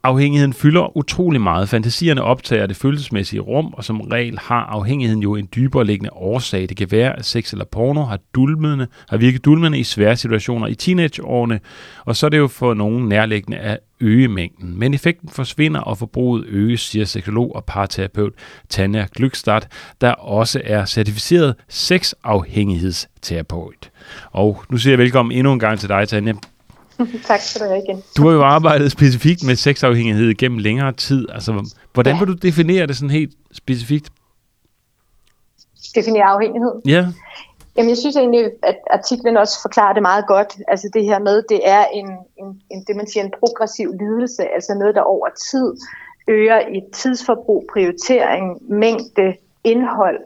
[0.02, 1.68] afhængigheden fylder utrolig meget.
[1.68, 6.68] Fantasierne optager det følelsesmæssige rum, og som regel har afhængigheden jo en dybere liggende årsag.
[6.68, 10.66] Det kan være, at sex eller porno har, dulmende, har virket dulmende i svære situationer
[10.66, 11.60] i teenageårene,
[12.04, 14.78] og så er det jo for nogen nærliggende at øge mængden.
[14.78, 18.32] Men effekten forsvinder, og forbruget øges, siger seksolog og parterapeut
[18.68, 19.60] Tanja Glykstad,
[20.00, 23.90] der også er certificeret sexafhængighedsterapeut.
[24.30, 26.32] Og nu siger jeg velkommen endnu en gang til dig, Tanja.
[27.28, 28.02] tak skal du have igen.
[28.16, 31.26] Du har jo arbejdet specifikt med sexafhængighed gennem længere tid.
[31.30, 32.18] Altså, hvordan Ja.
[32.18, 34.08] vil du definere det sådan helt specifikt?
[35.94, 36.72] Definere afhængighed.
[36.86, 37.06] Ja,
[37.76, 40.56] Jamen, jeg synes egentlig, at artiklen også forklarer det meget godt.
[40.68, 44.42] Altså det her med, det er en, en, en det, man siger, en progressiv lidelse,
[44.54, 45.74] altså noget, der over tid
[46.28, 49.34] øger i tidsforbrug, prioritering, mængde,
[49.64, 50.18] indhold.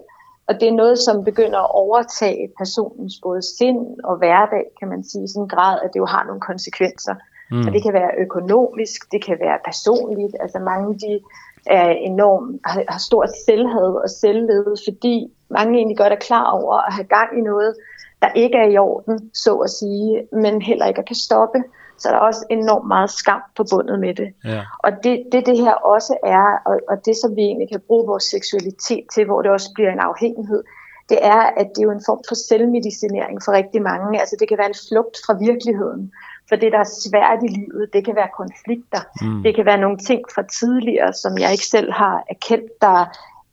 [0.53, 5.05] Og det er noget, som begynder at overtage personens både sind og hverdag, kan man
[5.05, 7.15] sige, i sådan en grad, at det jo har nogle konsekvenser.
[7.51, 7.67] Mm.
[7.67, 10.35] Og det kan være økonomisk, det kan være personligt.
[10.41, 11.21] Altså mange de
[11.67, 16.75] er enormt, har, har stort selvhed og selvlede, fordi mange egentlig godt er klar over
[16.87, 17.75] at have gang i noget,
[18.23, 21.59] der ikke er i orden, så at sige, men heller ikke kan stoppe.
[22.03, 24.29] Så der er også enormt meget skam forbundet med det.
[24.45, 24.63] ja.
[24.79, 28.07] Og det, det det her også er, og, og det som vi egentlig kan bruge
[28.07, 30.63] vores seksualitet til, hvor det også bliver en afhængighed,
[31.09, 34.21] det er, at det er jo en form for selvmedicinering for rigtig mange.
[34.21, 36.13] Altså det kan være en flugt fra virkeligheden,
[36.49, 37.85] for det, der er svært i livet.
[37.93, 39.03] Det kan være konflikter.
[39.23, 39.43] Mm.
[39.43, 42.99] Det kan være nogle ting fra tidligere, som jeg ikke selv har erkendt, der,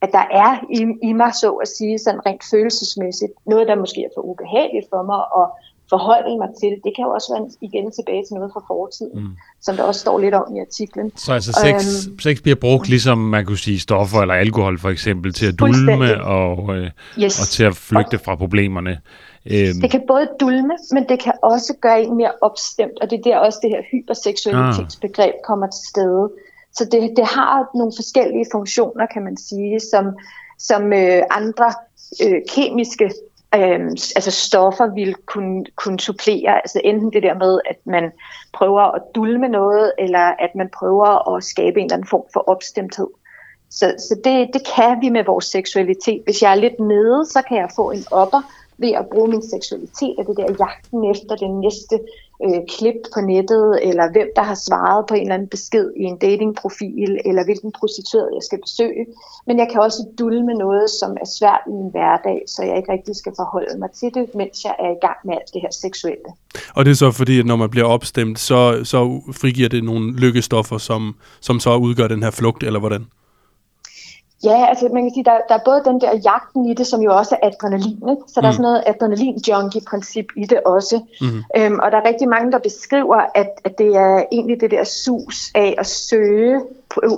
[0.02, 3.34] at der er i, i mig, så at sige, sådan rent følelsesmæssigt.
[3.46, 5.46] Noget, der måske er for ubehageligt for mig at
[5.90, 6.70] forholde mig til.
[6.84, 9.30] Det kan jo også være igen tilbage til noget fra fortiden, mm.
[9.62, 11.12] som der også står lidt om i artiklen.
[11.16, 12.20] Så altså sex, Øhm.
[12.20, 16.24] sex bliver brugt ligesom man kunne sige stoffer eller alkohol for eksempel til at dulme
[16.24, 16.90] og, øh,
[17.24, 17.42] Yes.
[17.42, 19.00] og til at flygte fra problemerne.
[19.46, 23.20] Øhm, Det kan både dulme, men det kan også gøre en mere opstemt, og det
[23.20, 26.32] er der også det her hyperseksualitetsbegreb kommer til stede.
[26.74, 30.06] Så det, det har nogle forskellige funktioner, kan man sige, som,
[30.58, 31.74] som øh, andre
[32.24, 33.12] øh, kemiske
[33.56, 36.56] øh, altså stoffer vil kunne, kunne supplere.
[36.56, 38.12] Altså enten det der med, at man
[38.54, 42.50] prøver at dulme noget, eller at man prøver at skabe en eller anden form for
[42.50, 43.08] opstemthed.
[43.70, 46.22] Så, så det, det kan vi med vores seksualitet.
[46.24, 48.42] Hvis jeg er lidt nede, så kan jeg få en opper
[48.78, 52.00] ved at bruge min seksualitet, og det der jagten efter den næste
[52.46, 56.04] øh, klip på nettet, eller hvem der har svaret på en eller anden besked i
[56.04, 59.06] en datingprofil, eller hvilken prostitueret jeg skal besøge.
[59.48, 62.92] Men jeg kan også dulme noget, som er svært i min hverdag, så jeg ikke
[62.92, 65.74] rigtig skal forholde mig til det, mens jeg er i gang med alt det her
[65.86, 66.30] seksuelle.
[66.76, 70.16] Og det er så fordi, at når man bliver opstemt, så, så frigiver det nogle
[70.24, 73.06] lykkestoffer, som, som så udgør den her flugt, eller hvordan?
[74.44, 77.02] Ja, altså man kan sige, der, der er både den der jagten i det, som
[77.02, 78.22] jo også er adrenalin, ikke?
[78.28, 78.42] så mm.
[78.42, 81.02] der er sådan noget adrenalin-junkie-princip i det også.
[81.22, 81.44] Mm.
[81.58, 84.84] Øhm, og der er rigtig mange, der beskriver, at, at det er egentlig det der
[84.84, 86.62] sus af at søge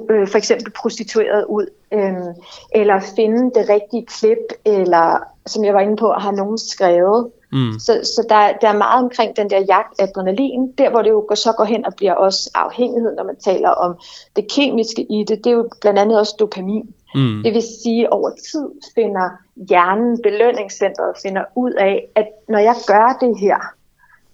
[0.09, 2.33] øh, for eksempel prostitueret ud, øhm,
[2.75, 7.29] eller finde det rigtige klip, eller som jeg var inde på, har nogen skrevet.
[7.51, 7.79] Mm.
[7.79, 11.35] Så, så der, der er meget omkring den der jagt adrenalin, der hvor det jo
[11.35, 13.95] så går hen og bliver også afhængighed, når man taler om
[14.35, 16.93] det kemiske i det, det er jo blandt andet også dopamin.
[17.15, 17.43] Mm.
[17.43, 19.29] Det vil sige, at over tid finder
[19.69, 23.57] hjernen, belønningscentret, finder ud af, at når jeg gør det her,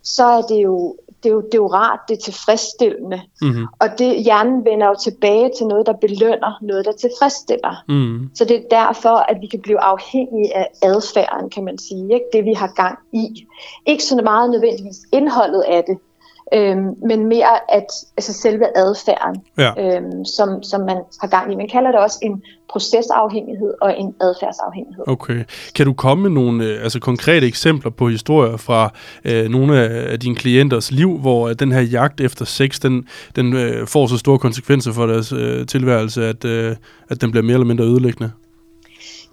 [0.03, 3.21] så er det jo, det er jo, det er jo rart, det er tilfredsstillende.
[3.41, 3.65] Mm-hmm.
[3.79, 7.83] Og det, hjernen vender jo tilbage til noget, der belønner, noget, der tilfredsstiller.
[7.89, 8.29] Mm.
[8.35, 12.13] Så det er derfor, at vi kan blive afhængige af adfærden, kan man sige.
[12.13, 12.25] Ikke?
[12.33, 13.47] Det, vi har gang i.
[13.85, 15.97] Ikke så meget nødvendigvis indholdet af det,
[16.53, 17.85] øhm, men mere at
[18.17, 19.71] altså selve adfærden, ja.
[19.77, 21.55] øhm, som, som man har gang i.
[21.55, 25.03] Man kalder det også en procesafhængighed og en adfærdsafhængighed.
[25.07, 25.43] Okay.
[25.75, 28.93] Kan du komme med nogle øh, altså konkrete eksempler på historier fra
[29.25, 33.87] øh, nogle af dine klienters liv, hvor den her jagt efter sex, den, den øh,
[33.87, 36.75] får så store konsekvenser for deres øh, tilværelse, at, øh,
[37.09, 38.31] at den bliver mere eller mindre ødelæggende?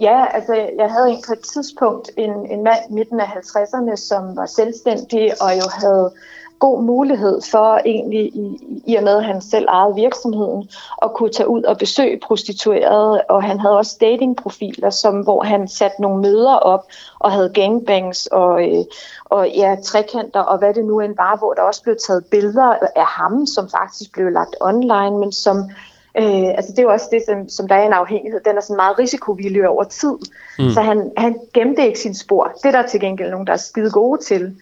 [0.00, 4.36] Ja, altså jeg havde en på et tidspunkt en, en mand midten af 50'erne, som
[4.36, 6.12] var selvstændig og jo havde
[6.58, 10.68] god mulighed for egentlig, i, i og med at han selv ejede virksomheden,
[11.02, 15.68] at kunne tage ud og besøge prostituerede, og han havde også datingprofiler, som, hvor han
[15.68, 16.84] satte nogle møder op,
[17.18, 18.84] og havde gangbangs og, øh,
[19.24, 22.74] og ja, trekanter, og hvad det nu end var, hvor der også blev taget billeder
[22.96, 25.70] af ham, som faktisk blev lagt online, men som
[26.18, 28.40] Øh, altså det er jo også det, som, som der er en afhængighed.
[28.44, 30.16] Den er sådan meget risikovillig over tid.
[30.58, 30.70] Mm.
[30.70, 32.52] Så han, han gemte ikke sin spor.
[32.62, 34.56] Det er der til gengæld nogen, der er skide gode til.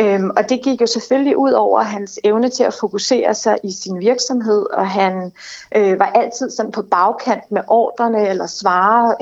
[0.00, 3.72] Øhm, og det gik jo selvfølgelig ud over hans evne til at fokusere sig i
[3.72, 5.32] sin virksomhed, og han
[5.76, 9.14] øh, var altid sådan på bagkant med ordrene eller svare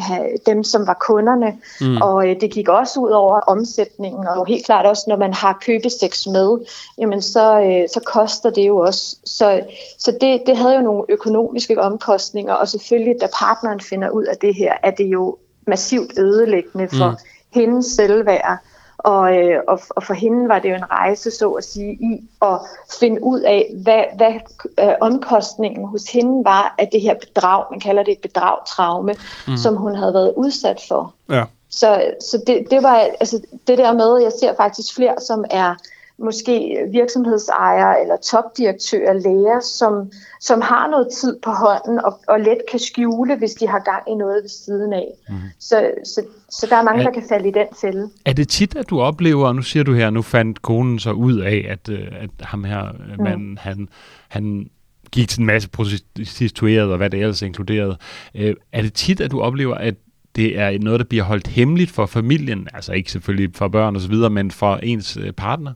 [0.46, 1.58] dem, som var kunderne.
[1.80, 2.02] Mm.
[2.02, 5.58] Og øh, det gik også ud over omsætningen, og helt klart også, når man har
[5.66, 6.58] købesex med,
[6.98, 9.16] jamen så, øh, så koster det jo også.
[9.24, 9.60] Så,
[9.98, 14.36] så det, det havde jo nogle økonomiske omkostninger, og selvfølgelig, da partneren finder ud af
[14.36, 15.36] det her, er det jo
[15.66, 17.16] massivt ødelæggende for mm.
[17.60, 18.58] hendes selvværd.
[19.06, 22.28] Og, øh, og, og for hende var det jo en rejse, så at sige, i
[22.42, 22.58] at
[23.00, 24.32] finde ud af, hvad, hvad
[24.80, 29.14] øh, omkostningen hos hende var af det her bedrag, man kalder det et bedragtraume,
[29.48, 29.56] mm.
[29.56, 31.14] som hun havde været udsat for.
[31.30, 31.44] Ja.
[31.70, 35.74] Så, så det, det var altså det der med, jeg ser faktisk flere, som er
[36.18, 42.58] måske virksomhedsejere eller topdirektører, læger, som, som har noget tid på hånden og, og let
[42.70, 45.08] kan skjule, hvis de har gang i noget ved siden af.
[45.28, 45.34] Mm.
[45.58, 48.10] Så, så, så der er mange, er, der kan falde i den fælde.
[48.24, 51.10] Er det tit, at du oplever, og nu siger du her, nu fandt konen så
[51.12, 53.24] ud af, at, øh, at ham her øh, mm.
[53.24, 53.88] manden, han,
[54.28, 54.70] han
[55.12, 57.96] gik til en masse prostituerede og hvad det ellers inkluderede.
[58.34, 59.94] Øh, er det tit, at du oplever, at
[60.36, 64.02] det er noget, der bliver holdt hemmeligt for familien, altså ikke selvfølgelig for børn og
[64.02, 65.72] så videre, men for ens partner?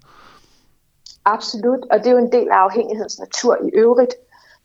[1.35, 4.15] Absolut, og det er jo en del af afhængighedens natur i øvrigt.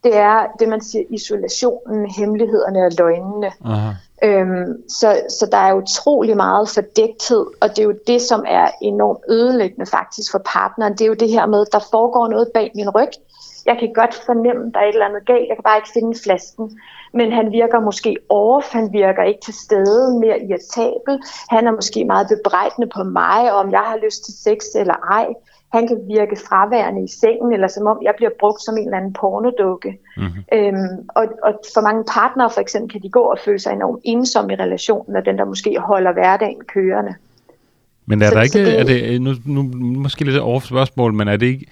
[0.03, 3.51] Det er det, man siger, isolationen, hemmelighederne og løgnene.
[3.65, 3.91] Aha.
[4.23, 8.67] Øhm, så, så der er utrolig meget fordægthed, og det er jo det, som er
[8.81, 10.93] enormt ødelæggende faktisk for partneren.
[10.93, 13.09] Det er jo det her med, der foregår noget bag min ryg.
[13.65, 15.47] Jeg kan godt fornemme, at der er et eller andet galt.
[15.49, 16.79] Jeg kan bare ikke finde flasken.
[17.13, 21.15] Men han virker måske off, han virker ikke til stede, mere irritabel.
[21.49, 25.27] Han er måske meget bebrejdende på mig, om jeg har lyst til sex eller ej
[25.75, 28.97] han kan virke fraværende i sengen, eller som om jeg bliver brugt som en eller
[28.97, 29.99] anden pornodukke.
[30.17, 30.43] Mm-hmm.
[30.53, 34.01] Øhm, og, og for mange partnere for eksempel kan de gå og føle sig enormt
[34.03, 37.15] ensomme i relationen, og den der måske holder hverdagen kørende.
[38.05, 39.63] Men er så, der ikke, det, er det, nu, nu
[39.99, 41.65] måske lidt over spørgsmål, men er det ikke,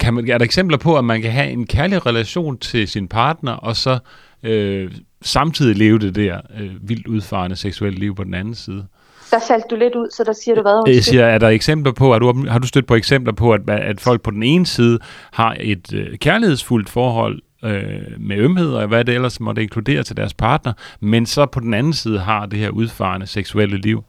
[0.00, 3.08] kan man, er der eksempler på, at man kan have en kærlig relation til sin
[3.08, 3.98] partner, og så
[4.42, 4.90] øh,
[5.22, 8.86] samtidig leve det der øh, vildt udfarende seksuelle liv på den anden side?
[9.30, 10.94] der faldt du lidt ud, så der siger du hvad?
[10.94, 13.70] Jeg siger, er der eksempler på, har du, har du stødt på eksempler på, at,
[13.70, 14.98] at folk på den ene side
[15.32, 20.16] har et øh, kærlighedsfuldt forhold øh, med ømhed og hvad det ellers måtte inkludere til
[20.16, 24.04] deres partner, men så på den anden side har det her udfarende seksuelle liv?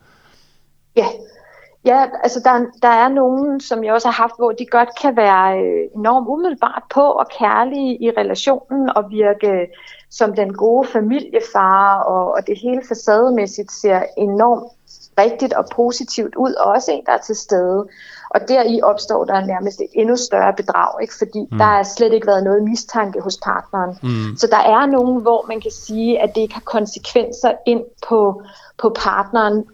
[0.98, 1.06] Ja,
[1.86, 5.16] Ja, altså der, der er nogen, som jeg også har haft, hvor de godt kan
[5.16, 9.68] være øh, enormt umiddelbart på og kærlige i relationen og virke
[10.10, 14.72] som den gode familiefar, og, og det hele facademæssigt ser enormt
[15.20, 17.88] rigtigt og positivt ud, og også en, der er til stede.
[18.30, 21.14] Og deri opstår der nærmest et endnu større bedrag, ikke?
[21.18, 21.58] fordi mm.
[21.58, 23.98] der har slet ikke været noget mistanke hos partneren.
[24.04, 24.38] Mm.
[24.38, 28.44] Så der er nogen, hvor man kan sige, at det ikke har konsekvenser ind på,
[28.78, 29.66] på partneren,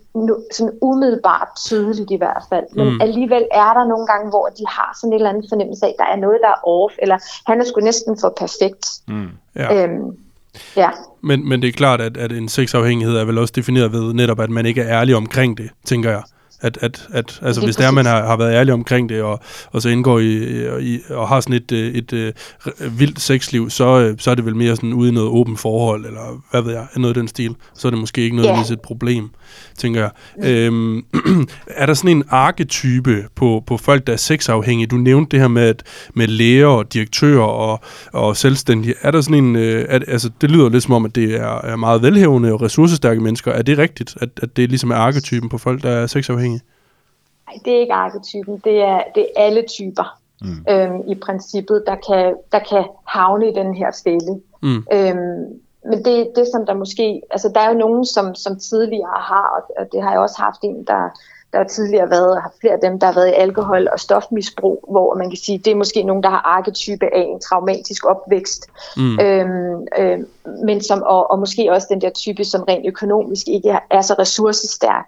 [0.52, 2.66] sådan umiddelbart tydeligt i hvert fald.
[2.76, 3.02] Men mm.
[3.02, 5.96] alligevel er der nogle gange, hvor de har sådan en eller anden fornemmelse af, at
[5.98, 8.86] der er noget, der er off, eller han er sgu næsten for perfekt.
[9.08, 9.30] Mm.
[9.56, 9.68] Ja.
[9.76, 10.18] Øhm,
[10.76, 10.90] ja.
[11.22, 14.40] Men, men det er klart, at, at en sexafhængighed er vel også defineret ved netop,
[14.40, 16.24] at man ikke er ærlig omkring det, tænker jeg.
[16.62, 19.40] At, at, at altså, hvis det er, man har, har været ærlig omkring det, og,
[19.72, 20.34] og så indgår i,
[20.82, 22.34] i, og har sådan et, øh, et, et,
[22.66, 25.60] et vildt sexliv, så, øh, så er det vel mere sådan ude i noget åbent
[25.60, 27.56] forhold, eller hvad ved jeg, noget af den stil.
[27.74, 28.74] Så er det måske ikke nødvendigvis yeah.
[28.74, 29.30] et problem,
[29.78, 30.12] tænker jeg.
[30.38, 30.44] Mm.
[30.44, 31.06] Øhm,
[31.68, 34.88] er der sådan en arketype på, på folk, der er sexafhængige?
[34.88, 37.82] Du nævnte det her med, at, med læger og direktører og,
[38.14, 38.94] og selvstændige.
[39.02, 41.62] Er der sådan en, øh, at, altså det lyder lidt som om, at det er,
[41.62, 43.52] er meget velhævende og ressourcestærke mennesker.
[43.52, 46.57] Er det rigtigt, at, at det ligesom er arketypen på folk, der er sexafhængige?
[47.48, 48.62] Nej, det er ikke arketypen.
[48.64, 50.66] Det er, det er alle typer mm.
[50.70, 54.42] øhm, i princippet, der kan, der kan havne i den her fælde.
[54.62, 54.86] Mm.
[54.94, 59.20] Øhm, men det, det som der måske, altså der er jo nogen, som, som tidligere
[59.20, 61.10] har, og det har jeg også haft en, der,
[61.54, 64.86] der har tidligere været, har flere af dem, der har været i alkohol og stofmisbrug,
[64.92, 68.68] hvor man kan sige, det er måske nogen, der har arketype af en traumatisk opvækst,
[68.98, 69.20] mm.
[69.20, 70.28] øhm, øhm,
[70.66, 74.02] men som, og, og måske også den der type, som rent økonomisk ikke er, er
[74.02, 75.06] så ressourcestærk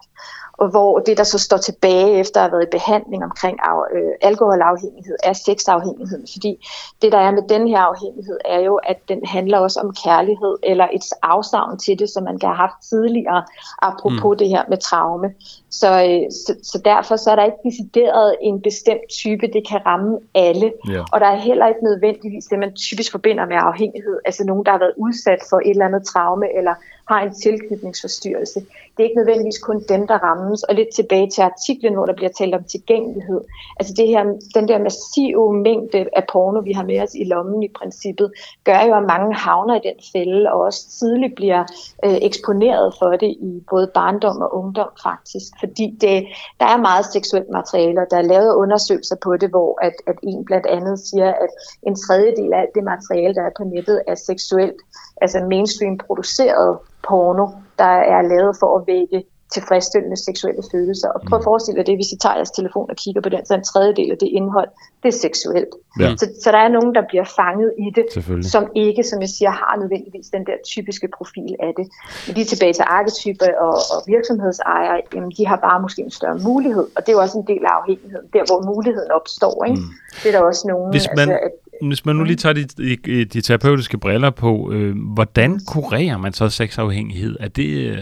[0.60, 3.82] og hvor det, der så står tilbage efter at have været i behandling omkring af,
[3.94, 6.24] øh, alkoholafhængighed, er sexafhængighed.
[6.34, 6.68] Fordi
[7.02, 10.58] det, der er med den her afhængighed, er jo, at den handler også om kærlighed,
[10.64, 13.44] eller et afsavn til det, som man kan have haft tidligere,
[13.82, 14.38] apropos mm.
[14.38, 15.34] det her med traume.
[15.70, 19.86] Så, øh, så, så derfor så er der ikke decideret en bestemt type, det kan
[19.86, 20.74] ramme alle.
[20.90, 21.06] Yeah.
[21.14, 24.72] Og der er heller ikke nødvendigvis det, man typisk forbinder med afhængighed, altså nogen, der
[24.72, 26.74] har været udsat for et eller andet traume, eller
[27.10, 28.60] har en tilknytningsforstyrrelse.
[28.60, 30.64] Det er ikke nødvendigvis kun dem, der rammes.
[30.64, 33.42] Og lidt tilbage til artiklen, hvor der bliver talt om tilgængelighed.
[33.80, 34.24] Altså det her,
[34.56, 38.32] den der massive mængde af porno, vi har med os i lommen i princippet,
[38.64, 41.64] gør jo, at mange havner i den fælde, og også tidligt bliver
[42.06, 45.54] øh, eksponeret for det i både barndom og ungdom faktisk.
[45.60, 46.28] Fordi det,
[46.60, 50.16] der er meget seksuelt materiale, og der er lavet undersøgelser på det, hvor at, at
[50.24, 51.50] en blandt andet siger, at
[51.88, 54.82] en tredjedel af alt det materiale, der er på nettet, er seksuelt,
[55.22, 57.48] altså mainstream produceret porno,
[57.80, 61.10] der er lavet for at vække tilfredsstillende seksuelle følelser.
[61.16, 61.50] Og prøv at mm.
[61.52, 64.12] forestille dig det, hvis I tager jeres telefon og kigger på den, så en tredjedel
[64.12, 64.70] af det indhold,
[65.04, 65.74] det er seksuelt.
[66.00, 66.16] Ja.
[66.18, 68.06] Så, så der er nogen, der bliver fanget i det,
[68.54, 71.86] som ikke, som jeg siger, har nødvendigvis den der typiske profil af det.
[72.26, 76.12] Men de er tilbage til arketyper og, og virksomhedsejere, jamen de har bare måske en
[76.12, 79.66] større mulighed, og det er jo også en del af afhængigheden, der hvor muligheden opstår.
[79.66, 79.80] Ikke?
[79.80, 79.88] Mm.
[80.24, 82.64] Det er der også nogen, hvis man, altså, at, hvis man nu lige tager de,
[82.64, 87.36] de, de terapeutiske briller på, øh, hvordan kurerer man så sexafhængighed?
[87.40, 87.98] Er det, øh,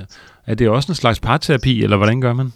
[0.47, 2.53] er det også en slags parterapi, eller hvordan gør man?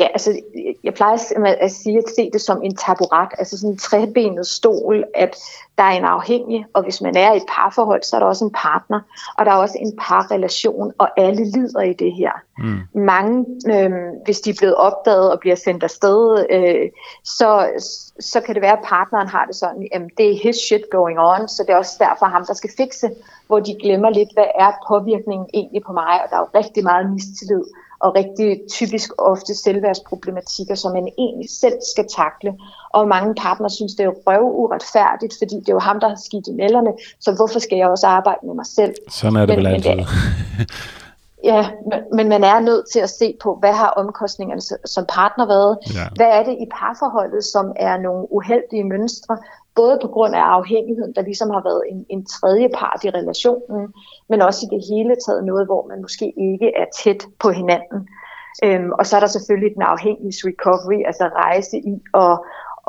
[0.00, 0.40] Ja, altså,
[0.84, 1.16] jeg plejer
[1.60, 5.36] at sige, at se det som en taburet, altså sådan en trebenet stol, at
[5.78, 8.44] der er en afhængig, og hvis man er i et parforhold, så er der også
[8.44, 9.00] en partner,
[9.38, 12.32] og der er også en parrelation, og alle lider i det her.
[12.58, 13.00] Mm.
[13.00, 13.90] Mange, øh,
[14.24, 16.90] hvis de er blevet opdaget og bliver sendt afsted, øh,
[17.24, 17.68] så,
[18.20, 21.18] så kan det være, at partneren har det sådan, at det er his shit going
[21.18, 23.10] on, så det er også derfor ham, der skal fikse,
[23.46, 26.84] hvor de glemmer lidt, hvad er påvirkningen egentlig på mig, og der er jo rigtig
[26.84, 27.64] meget mistillid
[28.00, 32.54] og rigtig typisk ofte selvværdsproblematikker, som man egentlig selv skal takle.
[32.90, 36.20] Og mange partner synes, det er røv uretfærdigt, fordi det er jo ham, der har
[36.24, 38.94] skidt i nælderne, så hvorfor skal jeg også arbejde med mig selv?
[39.08, 40.04] Sådan er det men, vel altid.
[41.44, 45.46] Ja, men, men man er nødt til at se på, hvad har omkostningerne som partner
[45.46, 45.78] været?
[45.94, 46.06] Ja.
[46.16, 49.38] Hvad er det i parforholdet, som er nogle uheldige mønstre?
[49.74, 53.94] Både på grund af afhængigheden, der ligesom har været en, en tredje part i relationen,
[54.28, 58.08] men også i det hele taget noget, hvor man måske ikke er tæt på hinanden.
[58.64, 62.38] Øhm, og så er der selvfølgelig den afhængigheds recovery, altså rejse i at,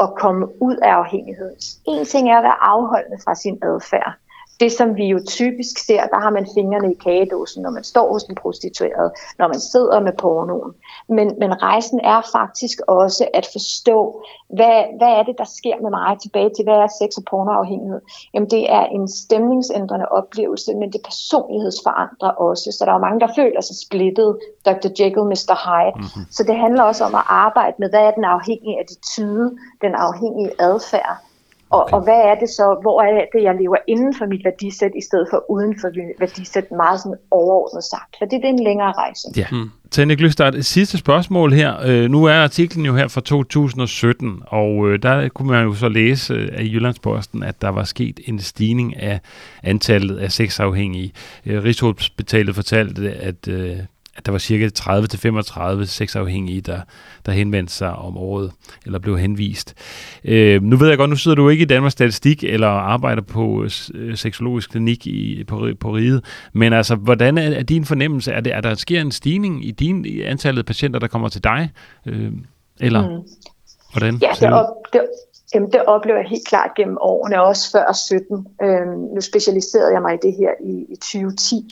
[0.03, 1.57] at komme ud af afhængigheden.
[1.87, 4.13] En ting er at være afholdende fra sin adfærd
[4.61, 8.13] det, som vi jo typisk ser, der har man fingrene i kagedåsen, når man står
[8.13, 10.71] hos en prostitueret, når man sidder med pornoen.
[11.07, 14.23] Men, men rejsen er faktisk også at forstå,
[14.57, 18.01] hvad, hvad er det, der sker med mig tilbage til, hvad er sex og pornoafhængighed?
[18.33, 22.71] Jamen det er en stemningsændrende oplevelse, men det personlighedsforandrer også.
[22.71, 24.89] Så der er mange, der føler sig splittet, Dr.
[24.99, 25.55] Jekyll, Mr.
[25.65, 25.93] Hyde.
[25.95, 26.25] Mm-hmm.
[26.31, 30.51] Så det handler også om at arbejde med, hvad er den afhængige attitude, den afhængige
[30.59, 31.30] adfærd,
[31.71, 31.93] og, okay.
[31.93, 35.01] og hvad er det så, hvor er det, jeg lever inden for mit værdisæt, i
[35.01, 38.15] stedet for uden for mit værdisæt, meget sådan overordnet sagt.
[38.17, 39.27] For det er en længere rejse.
[39.37, 39.47] Ja.
[39.51, 39.69] Mm.
[39.91, 41.73] Tanja Glystad, et sidste spørgsmål her.
[41.85, 45.89] Øh, nu er artiklen jo her fra 2017, og øh, der kunne man jo så
[45.89, 49.19] læse øh, af Jyllandsposten, at der var sket en stigning af
[49.63, 51.13] antallet af sexafhængige.
[51.45, 53.77] Øh, Rigshospitalet fortalte, at øh,
[54.17, 54.69] at der var cirka
[55.81, 56.81] 30-35 sexafhængige, der,
[57.25, 58.51] der henvendte sig om året,
[58.85, 59.73] eller blev henvist.
[60.25, 63.65] Øh, nu ved jeg godt, nu sidder du ikke i Danmarks Statistik, eller arbejder på
[63.93, 68.31] øh, seksologisk klinik i, på, på riget, men altså, hvordan er, er din fornemmelse?
[68.31, 71.29] Er, det, er der sker en stigning i din i antallet af patienter, der kommer
[71.29, 71.69] til dig?
[72.05, 72.31] Øh,
[72.79, 73.23] eller mm.
[73.93, 74.15] hvordan?
[74.15, 75.01] Ja, det, op, det,
[75.53, 78.47] Jamen, det oplever jeg helt klart gennem årene, også før 17.
[78.61, 81.69] Øhm, nu specialiserede jeg mig i det her i, i 2010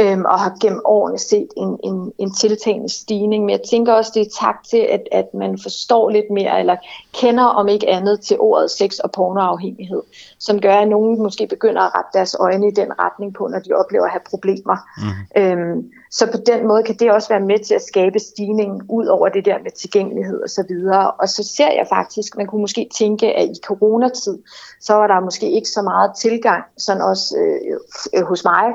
[0.00, 3.44] øhm, og har gennem årene set en, en, en tiltagende stigning.
[3.44, 6.76] Men jeg tænker også, det er tak til, at, at man forstår lidt mere, eller
[7.12, 10.02] kender om ikke andet til ordet sex- og pornoafhængighed,
[10.38, 13.58] som gør, at nogen måske begynder at rette deres øjne i den retning på, når
[13.58, 14.76] de oplever at have problemer.
[14.98, 15.42] Mm.
[15.42, 19.06] Øhm, så på den måde kan det også være med til at skabe stigningen ud
[19.06, 21.10] over det der med tilgængelighed og så videre.
[21.10, 24.38] Og så ser jeg faktisk, man kunne måske tænke, at i coronatid,
[24.80, 27.78] så var der måske ikke så meget tilgang, sådan også øh,
[28.14, 28.72] øh, hos mig,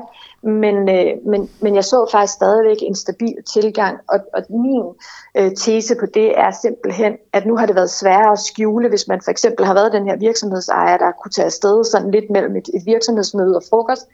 [0.47, 4.83] men, øh, men, men jeg så faktisk stadigvæk en stabil tilgang, og, og min
[5.37, 9.07] øh, tese på det er simpelthen, at nu har det været sværere at skjule, hvis
[9.07, 12.55] man for eksempel har været den her virksomhedsejer, der kunne tage afsted sådan lidt mellem
[12.55, 14.05] et, et virksomhedsmøde og frokost,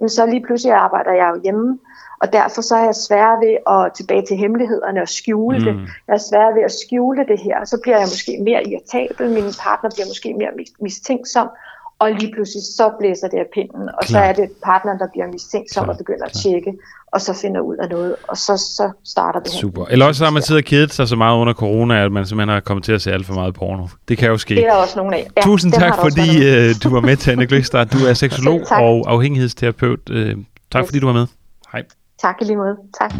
[0.00, 1.78] men så lige pludselig arbejder jeg jo hjemme,
[2.22, 5.64] og derfor så er jeg svær ved at tilbage til hemmelighederne og skjule mm.
[5.64, 5.74] det.
[6.08, 9.30] Jeg er svær ved at skjule det her, og så bliver jeg måske mere irritabel,
[9.30, 11.48] min partner bliver måske mere mistænksom,
[12.02, 14.20] og lige pludselig så blæser det af pinden, og Klar.
[14.20, 16.72] så er det partneren, der bliver mistænksom og begynder at tjekke,
[17.12, 19.84] og så finder ud af noget, og så, så starter det Super.
[19.90, 22.52] Eller også har man siddet og kedet sig så meget under corona, at man simpelthen
[22.54, 23.86] har kommet til at se alt for meget porno.
[24.08, 24.54] Det kan jo ske.
[24.54, 25.28] Det er der også nogen af.
[25.36, 27.86] Ja, Tusind tak, fordi uh, du var med til Anne Gløgstad.
[27.86, 30.10] Du er seksolog og afhængighedsterapeut.
[30.10, 30.16] Uh,
[30.72, 30.88] tak, yes.
[30.88, 31.26] fordi du var med.
[31.72, 31.82] Hej.
[32.22, 32.76] Tak i lige måde.
[33.00, 33.12] Tak.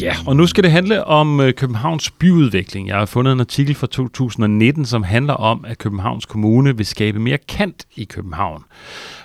[0.00, 2.88] Ja, og nu skal det handle om øh, Københavns byudvikling.
[2.88, 7.18] Jeg har fundet en artikel fra 2019, som handler om, at Københavns Kommune vil skabe
[7.18, 8.64] mere kant i København.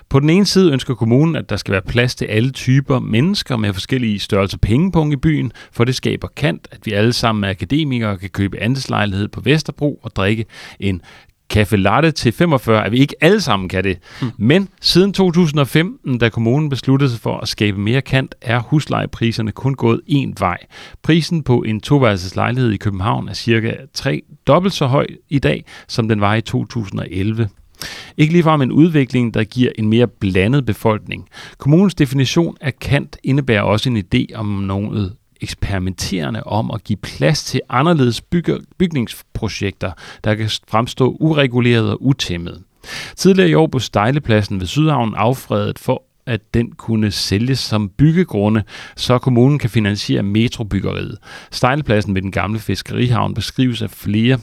[0.10, 3.58] På den ene side ønsker kommunen, at der skal være plads til alle typer mennesker
[3.58, 7.50] med forskellige størrelser pengepunkt i byen, for det skaber kant, at vi alle sammen er
[7.50, 10.46] akademikere kan købe andelslejlighed på Vesterbro og drikke
[10.80, 11.02] en
[11.50, 13.98] kaffe latte til 45, at vi ikke alle sammen kan det.
[14.22, 14.32] Mm.
[14.38, 19.74] Men siden 2015, da kommunen besluttede sig for at skabe mere kant, er huslejepriserne kun
[19.74, 20.58] gået én vej.
[21.04, 25.66] Prisen på en toværelses lejlighed i København er cirka tre dobbelt så høj i dag,
[25.88, 27.50] som den var i 2011.
[28.18, 31.28] Ikke ligefrem en udvikling, der giver en mere blandet befolkning.
[31.58, 37.44] Kommunens definition af kant indebærer også en idé om noget eksperimenterende om at give plads
[37.44, 39.92] til anderledes bygge, bygningsprojekter,
[40.24, 42.64] der kan fremstå ureguleret og utæmmet.
[43.16, 48.64] Tidligere i år blev Stejlepladsen ved Sydhavn affredet for at den kunne sælges som byggegrunde,
[48.96, 51.18] så kommunen kan finansiere metrobyggeriet.
[51.52, 54.40] Stejlepladsen ved den gamle fiskerihavn beskrives af flere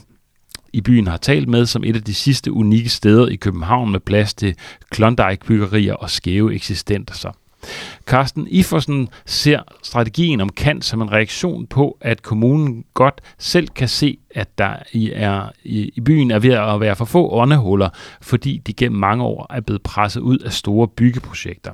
[0.73, 3.99] i byen har talt med som et af de sidste unikke steder i København med
[3.99, 4.55] plads til
[4.89, 7.31] Klondike-byggerier og skæve eksistenser.
[8.05, 13.87] Carsten Iforsen ser strategien om kant som en reaktion på, at kommunen godt selv kan
[13.87, 17.89] se, at der i, er, i, i byen er ved at være for få åndehuller,
[18.21, 21.71] fordi de gennem mange år er blevet presset ud af store byggeprojekter.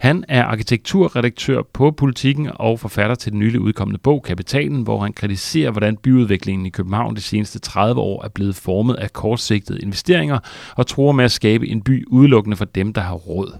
[0.00, 5.12] Han er arkitekturredaktør på Politikken og forfatter til den nylig udkommende bog Kapitalen, hvor han
[5.12, 10.38] kritiserer, hvordan byudviklingen i København de seneste 30 år er blevet formet af kortsigtede investeringer
[10.76, 13.58] og tror med at skabe en by udelukkende for dem, der har råd.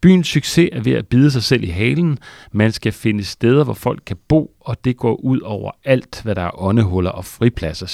[0.00, 2.18] Byens succes er ved at bide sig selv i halen.
[2.52, 6.34] Man skal finde steder, hvor folk kan bo, og det går ud over alt, hvad
[6.34, 7.86] der er åndehuller og fripladser,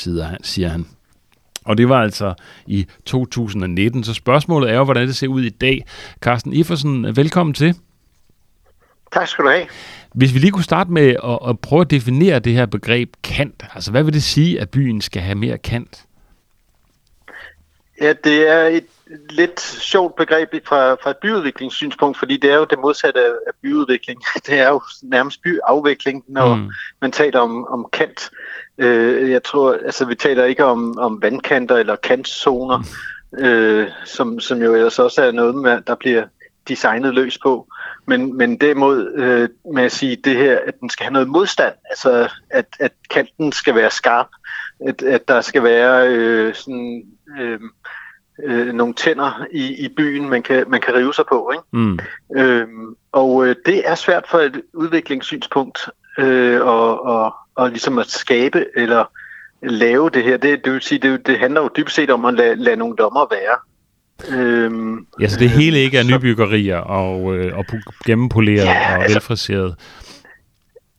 [0.42, 0.86] siger han.
[1.64, 2.34] Og det var altså
[2.66, 4.04] i 2019.
[4.04, 5.84] Så spørgsmålet er jo, hvordan det ser ud i dag.
[6.20, 7.74] Carsten Ifersen, velkommen til.
[9.12, 9.66] Tak skal du have.
[10.14, 13.64] Hvis vi lige kunne starte med at, at prøve at definere det her begreb kant.
[13.74, 16.04] Altså, hvad vil det sige, at byen skal have mere kant?
[18.00, 18.86] Ja, det er et
[19.30, 24.22] lidt sjovt begreb fra, fra et byudviklingssynspunkt, fordi det er jo det modsatte af byudvikling.
[24.46, 26.70] Det er jo nærmest byafvikling, når mm.
[27.00, 28.30] man taler om, om kant.
[28.78, 32.78] Øh, jeg tror, altså vi taler ikke om, om vandkanter eller kantzoner,
[33.32, 33.44] mm.
[33.44, 36.24] øh, som, som jo ellers også er noget, med, der bliver
[36.68, 37.66] designet løs på.
[38.06, 41.74] Men, men derimod øh, med at sige det her, at den skal have noget modstand,
[41.90, 44.28] altså at, at kanten skal være skarp,
[44.86, 47.02] at, at der skal være øh, sådan...
[47.40, 47.60] Øh,
[48.44, 51.52] øh, nogle tænder i, i byen, man kan, man kan rive sig på.
[51.52, 51.64] Ikke?
[51.72, 51.98] Mm.
[52.36, 55.78] Øhm, og øh, det er svært for et udviklingssynspunkt
[56.18, 59.04] øh, og, og, og ligesom at skabe eller
[59.62, 60.36] lave det her.
[60.36, 62.96] Det, det vil sige, det, det handler jo dybest set om at lade, lade nogle
[62.96, 63.56] dommer være.
[64.28, 67.64] Øhm, ja, så det hele ikke er nybyggerier og, øh, og
[68.06, 69.74] gennempoleret ja, og altså, velfriseret.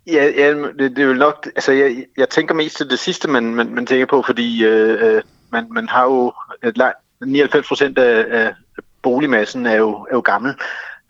[0.08, 3.28] Ja, ja det, det er jo nok, altså jeg, jeg tænker mest til det sidste,
[3.28, 5.22] man, man, man tænker på, fordi øh, øh
[5.52, 6.34] man, man har jo
[6.64, 8.54] et langt, 99 procent af, af
[9.02, 10.54] boligmassen er jo, er jo gammel.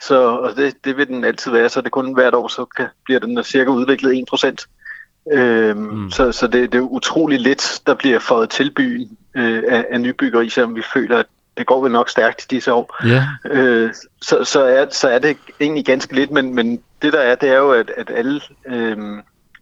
[0.01, 2.87] Så og det, det vil den altid være, så det kun hvert år, så kan,
[3.05, 4.65] bliver den cirka udviklet 1%.
[5.31, 6.11] Øhm, mm.
[6.11, 10.01] Så, så det, det er utrolig lidt, der bliver fået til byen øh, af, af
[10.01, 11.25] nybyggeri, selvom vi føler, at
[11.57, 12.95] det går vel nok stærkt i disse år.
[13.05, 13.27] Ja.
[13.45, 17.35] Øh, så, så, er, så er det egentlig ganske lidt, men, men det der er,
[17.35, 18.97] det er jo, at, at alle, øh,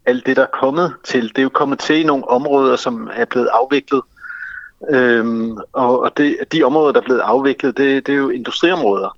[0.06, 3.10] alt det, der er kommet til, det er jo kommet til i nogle områder, som
[3.14, 4.02] er blevet afviklet.
[4.90, 9.18] Øhm, og og det, de områder, der er blevet afviklet, det, det er jo industriområder.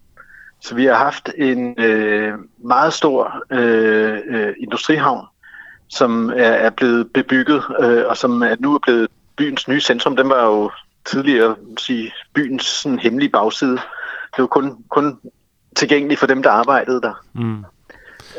[0.61, 2.33] Så vi har haft en øh,
[2.63, 5.25] meget stor øh, øh, industrihavn,
[5.89, 9.07] som er, er blevet bebygget, øh, og som er nu er blevet
[9.37, 10.15] byens nye centrum.
[10.15, 10.71] Den var jo
[11.05, 13.79] tidligere sige, byens sådan, hemmelige bagside.
[14.35, 15.19] Det var kun, kun
[15.75, 17.25] tilgængelig for dem, der arbejdede der.
[17.33, 17.65] Mm.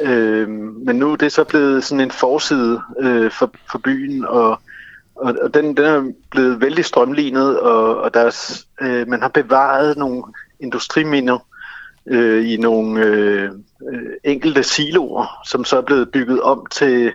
[0.02, 0.48] Øh,
[0.86, 4.60] men nu er det så blevet sådan en forside øh, for, for byen, og,
[5.22, 9.28] og, og den, den er blevet vældig strømlignet, og, og der er, øh, man har
[9.28, 10.22] bevaret nogle
[10.60, 11.38] industriminder
[12.06, 13.50] øh, i nogle øh,
[13.92, 17.12] øh, enkelte siloer, som så er blevet bygget om til,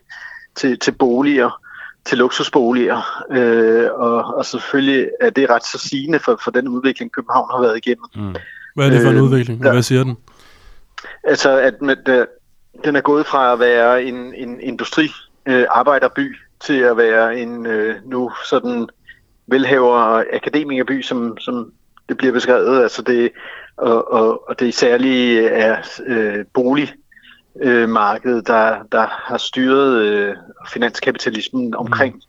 [0.55, 1.62] til, til boliger,
[2.05, 3.24] til luksusboliger.
[3.32, 7.62] Øh, og, og selvfølgelig er det ret så sigende for, for den udvikling, København har
[7.62, 8.05] været igennem.
[8.16, 8.36] Mm.
[8.76, 10.18] Hvad er det for en Øh, udvikling, og hvad siger den?
[11.24, 12.26] Altså, at med,
[12.84, 15.12] den er gået fra at være en, en industri
[15.45, 18.88] øh, arbejderby til at være en øh, nu sådan
[19.47, 21.72] velhaver og akademikerby, som, som
[22.10, 22.82] det bliver beskrevet.
[22.82, 23.32] Altså det,
[23.78, 30.36] og, og, og det særlige er øh, boligmarkedet, der, der har styret øh,
[30.74, 32.24] finanskapitalismen omkring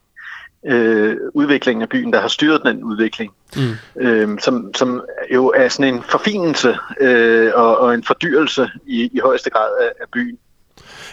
[0.66, 4.02] øh, udviklingen af byen, der har styret den udvikling Mm.
[4.02, 5.02] øh, som, som
[5.34, 9.92] jo er sådan en forfinelse øh, og, og en fordyrelse i, i højeste grad af,
[10.00, 10.38] af byen.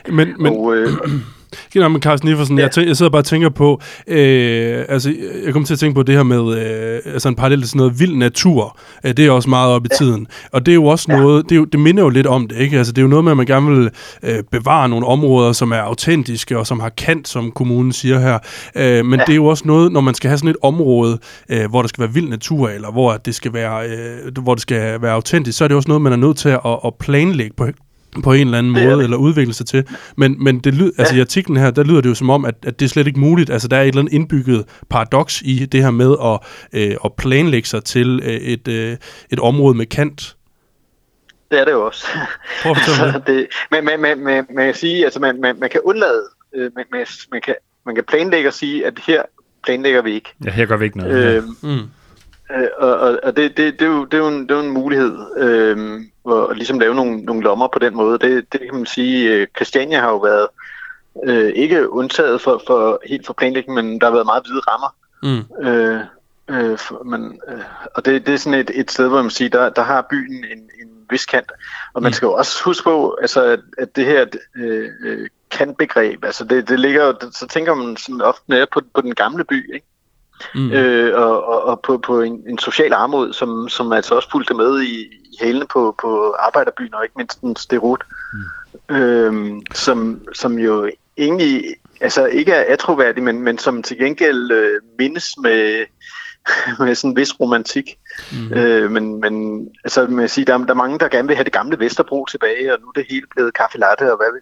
[0.10, 0.90] Men, men, og, øh,
[1.76, 2.64] Nå, men Carsten Iversen, ja.
[2.64, 5.14] Jeg, tæ- jeg sidder bare og tænker på, øh, altså,
[5.46, 7.78] jeg kommer til at tænke på det her med, øh, altså en parallel til sådan
[7.78, 9.96] noget vild natur, øh, det er også meget op i ja.
[9.98, 11.18] tiden, og det er jo også Ja.
[11.18, 12.78] noget, det, er jo, det minder jo lidt om det, ikke?
[12.78, 13.90] Altså, det er jo noget med, at man gerne vil
[14.24, 18.40] øh, bevare nogle områder, som er autentiske, og som har kant, som kommunen siger her,
[18.76, 19.26] øh, men ja.
[19.26, 21.18] det er jo også noget, når man skal have sådan et område,
[21.50, 24.62] øh, hvor der skal være vild natur, eller hvor det skal være, øh, hvor det
[24.62, 27.54] skal være autentisk, så er det også noget, man er nødt til at, at planlægge
[27.58, 27.68] på,
[28.24, 29.04] på en eller anden Det måde, det.
[29.04, 29.84] eller udvikle sig til.
[30.18, 32.56] Men, men det lyd, altså i artiklen her, der lyder det jo som om, at,
[32.64, 33.50] at det er slet ikke muligt.
[33.50, 36.40] Altså der er et eller andet indbygget paradoks i det her med at,
[36.74, 38.98] øh, at planlægge sig til øh, et, øh,
[39.30, 40.36] et område med kant.
[41.52, 42.08] det er det jo også.
[42.64, 45.60] Prøv at fortælle Så det, men man, man, man, man kan sige, altså man, man,
[45.60, 46.24] man kan undlade,
[46.56, 47.56] øh, man, man, man, kan,
[47.86, 49.22] man kan planlægge og sige, at her
[49.64, 50.30] planlægger vi ikke.
[50.46, 51.14] Ja, her gør vi ikke noget.
[51.14, 51.44] Øh, Øh.
[51.62, 51.80] Mm.
[52.56, 54.56] Øh, og og, og det, det, det, er jo, det, er jo en, det er
[54.56, 56.02] jo en mulighed øh,
[56.32, 58.20] at ligesom lave nogle, nogle lommer på den måde.
[58.20, 60.48] Det, det kan man sige, øh, Christiania har jo været
[61.26, 64.96] øh, ikke undtaget for, for helt for planlægning, men der har været meget hvide rammer.
[65.24, 65.68] Mm.
[65.68, 66.00] Øh,
[66.50, 67.60] øh, for, men, øh,
[67.96, 70.44] og det, det er sådan et, et sted, hvor man siger, der, der har byen
[70.44, 71.52] en, en vis kant.
[71.94, 72.14] Og man Mm.
[72.14, 76.70] skal jo også huske på, altså, at, at det her øh, øh, kantbegreb, altså det,
[76.70, 79.86] det ligger jo, så tænker man sådan ofte på, på den gamle by, ikke?
[80.56, 80.72] Mm.
[80.72, 84.54] øh, og, og, og på, på en, en social armod, som, som altså også fulgte
[84.54, 85.08] med i,
[85.42, 88.04] i hælene på, på arbejderbyen, og ikke mindst en sterot,
[88.90, 88.96] mm.
[88.96, 94.82] øhm, som, som jo egentlig altså ikke er atroværdig, men, men som til gengæld øh,
[95.00, 95.86] mindes med,
[96.80, 97.98] med sådan en vis romantik.
[98.32, 98.54] Mm.
[98.54, 101.44] Øh, men, men altså, man sige, der, er- der er mange, der gerne vil have
[101.44, 104.42] det gamle Vesterbro tilbage, og nu er det hele blevet kaffe latte, og hvad vil,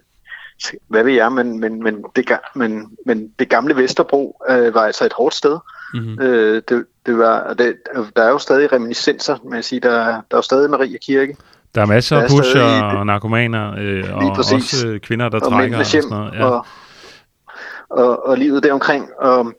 [0.87, 5.05] hvad vil jeg, men, men, men, det, men, men det gamle Vesterbro øh, var altså
[5.05, 5.57] et hårdt sted.
[5.93, 6.19] Mm.
[6.21, 7.75] Øh, det, det var, og det,
[8.15, 11.37] der er jo stadig reminiscenser, man jeg sige, der, der er jo stadig Maria Kirke,
[11.75, 14.53] Der er masser af er pusher stadig- og narkomaner, øh, og præcis.
[14.53, 16.33] også øh, kvinder, der og trækker og sådan noget.
[16.33, 16.45] Ja.
[16.45, 16.65] og,
[17.89, 19.09] og, og livet deromkring.
[19.19, 19.53] Og,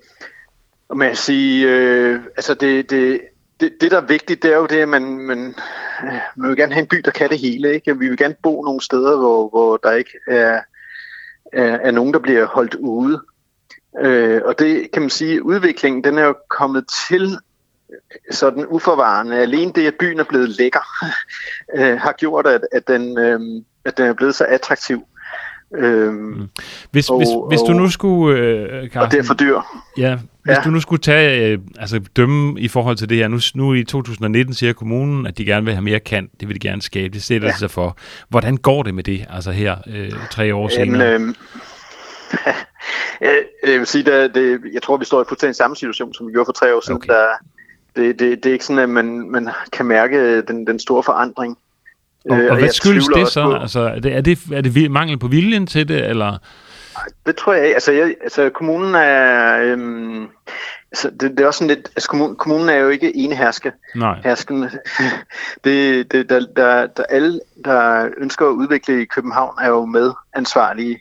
[0.88, 3.20] og man kan sige, øh, altså det, det,
[3.60, 5.54] det, det, der er vigtigt, det er jo det, at man, man,
[6.04, 7.74] øh, man vil gerne have en by, der kan det hele.
[7.74, 7.98] Ikke?
[7.98, 10.60] Vi vil gerne bo nogle steder, hvor, hvor der ikke er,
[11.52, 13.20] er, er nogen, der bliver holdt ude.
[14.02, 17.38] Øh, og det kan man sige, udviklingen den er jo kommet til
[18.30, 19.36] sådan uforvarende.
[19.36, 20.80] Alene det, at byen er blevet lækker,
[21.78, 23.40] øh, har gjort, at, at, den, øh,
[23.84, 25.02] at den er blevet så attraktiv.
[25.76, 26.48] Øhm,
[26.90, 29.60] Hvis, og- hvis, hvis du og- nu skulle, øh, og Carsten, det er for dyr.
[29.98, 30.62] Ja, hvis Ja.
[30.64, 33.84] du nu skulle tage, øh, altså dømme i forhold til det her, nu, nu i
[33.84, 37.14] 2019 siger kommunen, at de gerne vil have mere kant, det vil de gerne skabe,
[37.14, 37.54] det sætter ja.
[37.56, 37.96] Sig for.
[38.28, 41.14] Hvordan går det med det, altså her øh, tre år Jamen, senere?
[41.14, 41.34] øhm,
[43.20, 46.32] jeg, vil sige, at det, jeg tror, vi står i fuldstændig samme situation, som vi
[46.32, 46.96] gjorde for tre år siden.
[46.96, 47.08] Okay.
[47.08, 47.26] Der,
[47.96, 51.58] det, det, det er ikke sådan, at man, man kan mærke den, den store forandring.
[52.30, 53.42] og, Øh, og hvad jeg skyldes det så?
[53.44, 56.38] på- Altså, er det, er det, er det mangel på viljen til det, eller?
[57.26, 57.74] Det tror jeg ikke.
[57.74, 59.58] Altså, jeg, altså kommunen er...
[59.62, 60.28] Øhm,
[60.94, 63.72] så det, det er også sådan lidt, altså kommunen, kommunen er jo ikke eneherske.
[63.94, 64.20] Nej.
[64.24, 64.64] Hersken.
[65.64, 70.12] Det, det, der, der, der, alle, der ønsker at udvikle i København, er jo med
[70.34, 70.98] ansvarlige.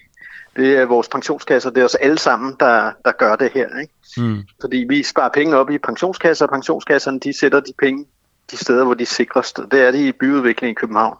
[0.56, 3.80] Det er vores pensionskasser, det er os alle sammen, der, der gør det her.
[3.80, 3.94] Ikke?
[4.18, 4.44] Mm.
[4.62, 8.06] Fordi vi sparer penge op i pensionskasser, og pensionskasserne de sætter de penge
[8.52, 9.60] de steder, hvor de er sikrest.
[9.72, 11.18] Det er det i byudvikling i København.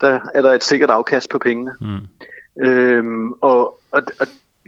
[0.00, 1.74] Der er der et sikkert afkast på pengene.
[1.80, 2.64] Mm.
[2.66, 4.26] Øhm, og, og, og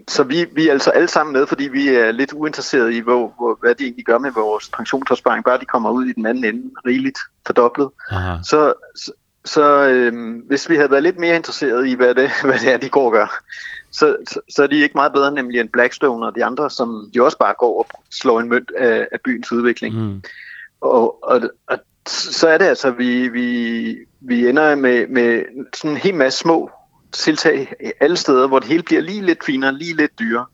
[0.08, 3.34] så vi, vi er altså alle sammen med, fordi vi er lidt uinteresserede i, hvor,
[3.38, 6.44] hvor, hvad de egentlig gør med vores pensionsopsparing, bare de kommer ud i den anden
[6.44, 7.88] ende rigeligt fordoblet.
[8.10, 8.36] Aha.
[8.42, 9.12] Så, så,
[9.44, 12.76] så øhm, hvis vi havde været lidt mere interesseret i, hvad det, hvad det er,
[12.76, 13.42] de går og gør,
[13.90, 17.10] så, så, så er de ikke meget bedre nemlig end Blackstone og de andre, som
[17.14, 19.94] de også bare går og slår en mønt af, af byens udvikling.
[19.94, 20.22] Mm.
[20.80, 25.42] Og, og, og så er det altså, vi, vi, vi ender med, med
[25.74, 26.70] sådan en hel masse små
[27.12, 30.46] tiltag alle steder, hvor det hele bliver lige lidt finere, lige lidt dyrere.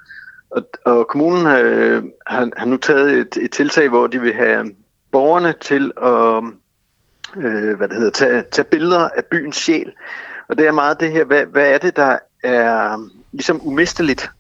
[0.50, 4.70] Og, og kommunen øh, har, har nu taget et, et tiltag, hvor de vil have
[5.12, 6.42] borgerne til at
[7.36, 9.92] øh, hvad det hedder, tage, tage billeder af byens sjæl.
[10.48, 12.98] Og det er meget det her, hvad, hvad er det, der er
[13.36, 14.30] ligesom umisteligt?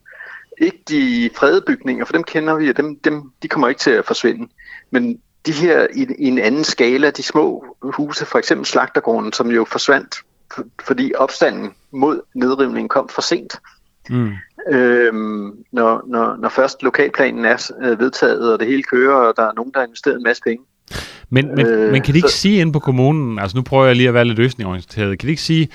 [0.58, 3.90] Ikke de fredede bygninger, for dem kender vi, og dem, dem, de kommer ikke til
[3.90, 4.48] at forsvinde.
[4.90, 9.50] Men de her i, i en anden skala, de små huse, for eksempel Slagtergården, som
[9.50, 10.16] jo forsvandt,
[10.54, 13.60] for, fordi opstanden mod nedrivningen kom for sent.
[14.10, 14.32] Mm.
[14.68, 19.42] Øhm, når, når, når først lokalplanen er øh, vedtaget, og det hele kører, og der
[19.42, 20.64] er nogen, der har investeret en masse penge.
[21.30, 23.86] Men, men, øh, men kan de ikke så- sige inde på kommunen, altså nu prøver
[23.86, 25.68] jeg lige at være lidt løsningorienteret, kan de ikke sige,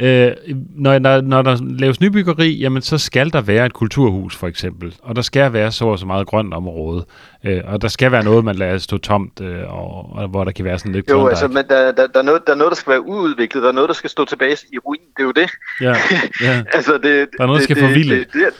[0.00, 0.28] Ja.
[0.28, 0.36] øh,
[0.76, 4.94] når, når, når der laves nybyggeri, jamen så skal der være et kulturhus for eksempel,
[5.02, 7.06] og der skal være så og så meget grønt område,
[7.44, 10.52] øh, og der skal være noget, man lader stå tomt, øh, og, og hvor der
[10.52, 12.70] kan være sådan lidt Jo, altså, men der, der, der, er noget, der er noget,
[12.70, 15.00] der skal være uudviklet, der er noget, der skal stå tilbage i ruin.
[15.16, 15.50] Det er jo det.
[15.80, 15.94] ja,
[16.42, 16.62] ja.
[16.76, 18.14] altså, det, Der er noget, der skal det, forvilde.
[18.18, 18.52] Det, det, det,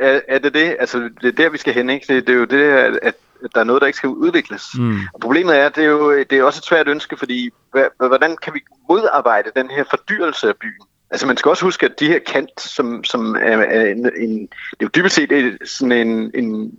[0.00, 0.76] er, er det det?
[0.80, 2.14] Altså, det er der, vi skal hen, ikke?
[2.14, 3.14] Det, det er jo det, at, at
[3.54, 4.62] der er noget, der ikke skal udvikles.
[4.78, 4.98] Mm.
[5.14, 7.50] Og problemet er, at det er jo det er også et svært ønske, fordi
[7.98, 10.82] hvordan kan vi modarbejde den her fordyrelse af byen?
[11.10, 14.38] Altså man skal også huske, at de her kant, som, som er, er en, en,
[14.40, 16.72] det er jo dybest set et- sådan en, en,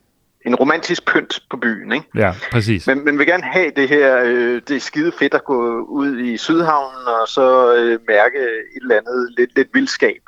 [0.46, 2.06] en romantisk pynt på byen, ikke?
[2.16, 2.88] ja, præcis.
[2.88, 6.20] Men man vil gerne have det her, øh, det er skide fedt at gå ud
[6.20, 8.38] i Sydhavnen og så øh, mærke
[8.76, 10.22] et eller andet lidt, lidt vildskab.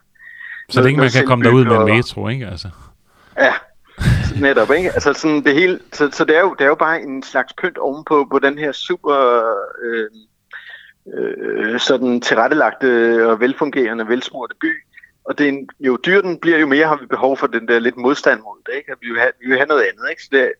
[0.69, 2.47] Så længe man kan komme derud med og- metro, ikke?
[2.47, 2.67] Altså.
[3.37, 3.53] Ja,
[4.41, 4.91] netop, ikke?
[4.91, 7.53] Altså sådan det hele, så, så det, er jo, det er jo bare en slags
[7.53, 9.43] pynt ovenpå på den her super
[9.83, 10.09] øh,
[11.13, 12.87] øh, sådan tilrettelagte
[13.29, 14.83] og velfungerende, velsmurte by.
[15.25, 17.67] Og det er en, jo dyrere den bliver, jo mere har vi behov for den
[17.67, 18.91] der lidt modstand mod det, ikke?
[18.91, 20.23] At vi vil have, vi vil have noget andet, ikke?
[20.23, 20.51] Så det, er-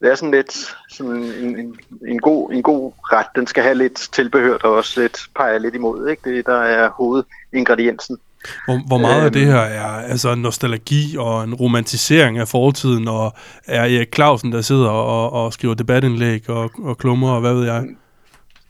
[0.00, 0.52] det er sådan lidt
[0.90, 1.78] sådan en, en,
[2.08, 3.26] en, god, en god ret.
[3.36, 6.30] Den skal have lidt tilbehør, der også lidt peger lidt imod, ikke?
[6.30, 8.18] Det der er hovedingrediensen.
[8.64, 9.32] Hvor, hvor meget af Øhm.
[9.32, 13.32] det her er altså nostalgi og en romantisering af fortiden, og
[13.66, 17.64] er Erik Clausen, der sidder og, og skriver debatindlæg og, og klummer, og hvad ved
[17.66, 17.84] jeg?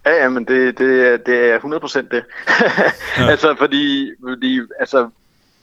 [0.07, 2.25] Ja, ja, men det, det, er- det er 100% det.
[3.19, 3.27] ja.
[3.31, 5.09] altså, fordi, fordi altså,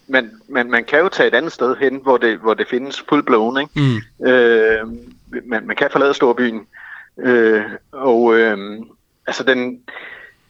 [0.08, 3.04] man, man, man kan jo tage et andet sted hen, hvor det, hvor det findes
[3.12, 3.72] full-blown, ikke?
[4.22, 4.28] Mm.
[4.28, 4.80] Øh,
[5.46, 6.62] man, man kan forlade storbyen.
[7.20, 8.58] Øh, og øh,
[9.28, 9.80] altså den,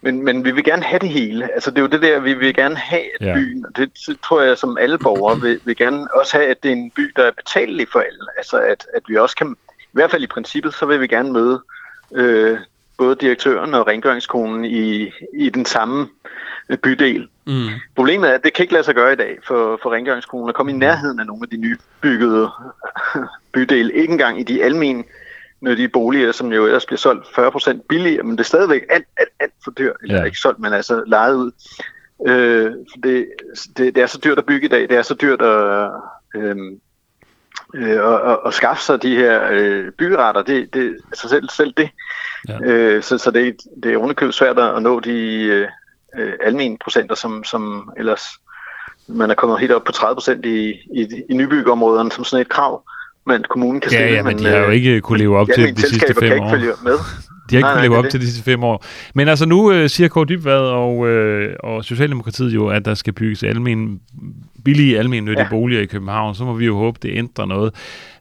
[0.05, 1.53] men, men vi vil gerne have det hele.
[1.53, 3.33] Altså det er jo det der, vi vil gerne have at Ja.
[3.35, 3.65] byen.
[3.65, 3.91] Og det,
[4.23, 7.13] tror jeg, som alle borgere vil, vil gerne også have, at det er en by,
[7.15, 8.25] der er betalelig for alle.
[8.37, 11.31] Altså at, at vi også kan, i hvert fald i princippet, så vil vi gerne
[11.33, 11.61] møde
[12.15, 12.57] øh,
[12.97, 16.07] både direktøren og rengøringskonen i, i den samme
[16.69, 17.27] øh, bydel.
[17.47, 17.67] Mm.
[17.95, 20.55] Problemet er, at det kan ikke lade sig gøre i dag for, for rengøringskolen at
[20.55, 22.49] komme i nærheden af nogle af de nybyggede
[23.53, 23.93] bydele.
[23.93, 25.03] Ikke engang i de almene
[25.61, 29.29] nyttige boliger, som jo ellers bliver solgt 40% billigere, men det er stadigvæk alt, alt,
[29.39, 29.95] alt for dyrt.
[30.03, 30.23] Eller Ja.
[30.23, 31.51] ikke solgt, men altså lejet ud.
[32.27, 33.27] Øh, for det,
[33.77, 34.81] det, det er så dyrt at bygge i dag.
[34.81, 35.89] Det er så dyrt at,
[36.35, 36.55] øh,
[37.75, 40.41] øh, at, at, at skaffe sig de her øh, byggeretter.
[40.41, 41.89] Det, det, altså selv, selv det.
[42.49, 42.59] Ja.
[42.63, 45.67] Øh, så, så det, det er underkøbet svært at nå de øh,
[46.17, 48.21] øh, almene procenter, som, som ellers
[49.07, 52.49] man er kommet helt op på 30 procent i, i, i nybyggeområderne som sådan et
[52.49, 52.83] krav,
[53.27, 54.15] men kommunen kan Ja, stille.
[54.15, 56.23] ja, men de har jo øh, ikke kunne leve op de til de sidste fem
[56.23, 56.49] ikke år.
[56.49, 56.91] følge med.
[57.49, 58.11] De har ikke Nej, kunnet nej, leve er op det.
[58.11, 58.85] til de sidste fem år.
[59.15, 63.13] Men altså nu øh, siger Kåre Dybvad og, øh, og Socialdemokratiet jo, at der skal
[63.13, 63.99] bygges almen,
[64.65, 65.43] billige almennyttige ja.
[65.43, 65.49] Ja.
[65.49, 66.35] boliger i København.
[66.35, 67.73] Så må vi jo håbe, det ændrer noget.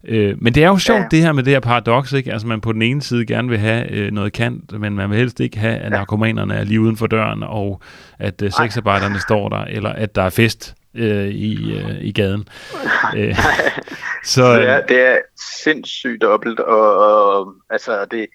[0.08, 1.02] Øh, men det er jo sjovt, ja.
[1.02, 1.08] Ja.
[1.10, 2.32] det her med det her paradoks, ikke?
[2.32, 5.18] Altså man på den ene side gerne vil have øh, noget kant, men man vil
[5.18, 7.80] helst ikke have, at narkomanerne er lige uden for døren, og
[8.18, 12.48] at øh, sexarbejderne står der, eller at der er fest øh, i, øh, i gaden.
[13.16, 13.36] Øh,
[14.24, 15.18] så, det, er, det er
[15.62, 18.26] sindssygt dobbelt, og, og altså det,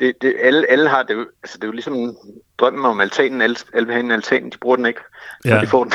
[0.00, 2.16] det, det, alle, alle har det jo, altså det er jo ligesom
[2.58, 5.00] drømmen om altanen, alle, alle vil have en altan, de bruger den ikke,
[5.44, 5.60] når Ja.
[5.60, 5.92] de får den.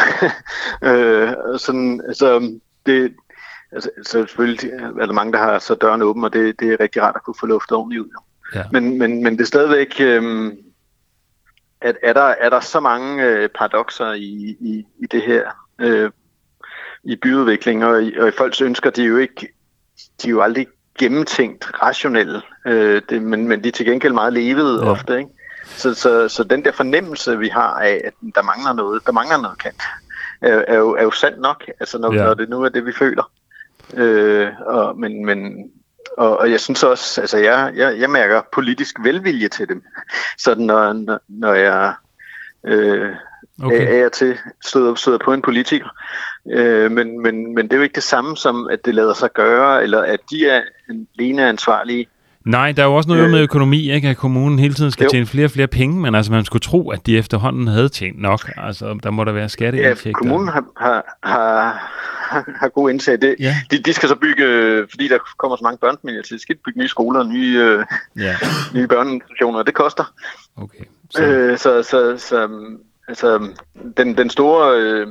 [0.89, 3.14] øh, sådan, altså, det,
[3.72, 6.80] altså, så selvfølgelig er der mange, der har så døren åben, og det, det er
[6.80, 8.10] rigtig rart at kunne få luft ordentligt ud.
[8.56, 8.64] Ja.
[8.72, 10.53] Men, men, men det er stadigvæk, øh,
[11.82, 16.11] at er der, er der så mange øh, paradoxer i, i, i det her øh,
[17.03, 19.47] i byudvikling, og i, og i folks ønsker, de er jo ikke,
[20.21, 20.67] de er jo aldrig
[20.99, 24.91] gennemtænkt rationelle, øh, det, men, men de er til gengæld meget levede ja.
[24.91, 25.30] ofte, ikke?
[25.65, 29.41] Så, så, så den der fornemmelse, vi har af, at der mangler noget, der mangler
[29.41, 29.82] noget kant,
[30.41, 32.23] er, er, jo, er jo sandt nok, altså når, ja.
[32.23, 33.32] når det nu er det, vi føler.
[33.93, 35.71] Øh, og, men, men,
[36.17, 39.84] og, og jeg synes også, altså jeg, jeg, jeg mærker politisk velvilje til dem.
[40.43, 41.93] Så når, når, når jeg
[42.63, 43.09] øh,
[43.64, 43.99] okay.
[43.99, 45.89] er, er til støder, støder på en politiker.
[46.51, 49.30] Øh, men, men, men det er jo ikke det samme som, at det lader sig
[49.34, 52.08] gøre, eller at de er alene ansvarlige
[52.45, 54.10] Nej, der er jo også noget øh, med økonomi, ikke?
[54.10, 55.10] at kommunen hele tiden skal jo.
[55.10, 58.22] tjene flere og flere penge, men altså man skulle tro, at de efterhånden havde tjent
[58.22, 58.51] nok.
[58.58, 60.10] Altså der må der være skatteindtægter.
[60.10, 61.84] Ja, kommunen har, har, har,
[62.60, 63.22] har god indsigt.
[63.22, 63.56] Det, ja.
[63.72, 64.45] de, de skal så bygge,
[64.89, 67.86] fordi der kommer så mange børnefamilier til, de skal bygge nye skoler og nye, øh,
[68.18, 68.36] ja.
[68.74, 70.14] nye børneinstitutioner, og det koster.
[70.58, 70.84] Okay.
[71.10, 72.49] Så, øh, så, så, så
[73.08, 73.47] altså,
[73.97, 74.82] den, den store...
[74.82, 75.08] Øh,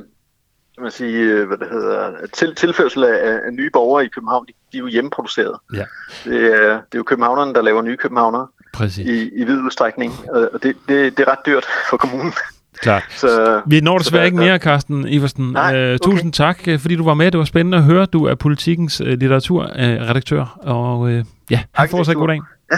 [0.75, 4.45] kan man sige, øh, hvad det hedder, til, tilførsel af, af nye borgere i København,
[4.45, 5.59] de, de er jo hjemmeproduceret.
[5.73, 5.83] Ja.
[6.25, 9.07] Det, er, det er jo københavnerne, der laver nye københavnere Præcis.
[9.07, 12.33] i, i vid udstrækning, og det, det, det er ret dyrt for kommunen.
[12.81, 13.03] Klart.
[13.09, 15.51] Så, Vi når desværre ikke mere, Carsten Iversen.
[15.51, 16.11] Nej, øh, okay.
[16.11, 17.31] Tusind tak, øh, fordi du var med.
[17.31, 18.05] Det var spændende at høre.
[18.05, 22.41] Du er politikens uh, litteraturredaktør, og uh, ja, tak, fortsat god dag.
[22.71, 22.77] Ja.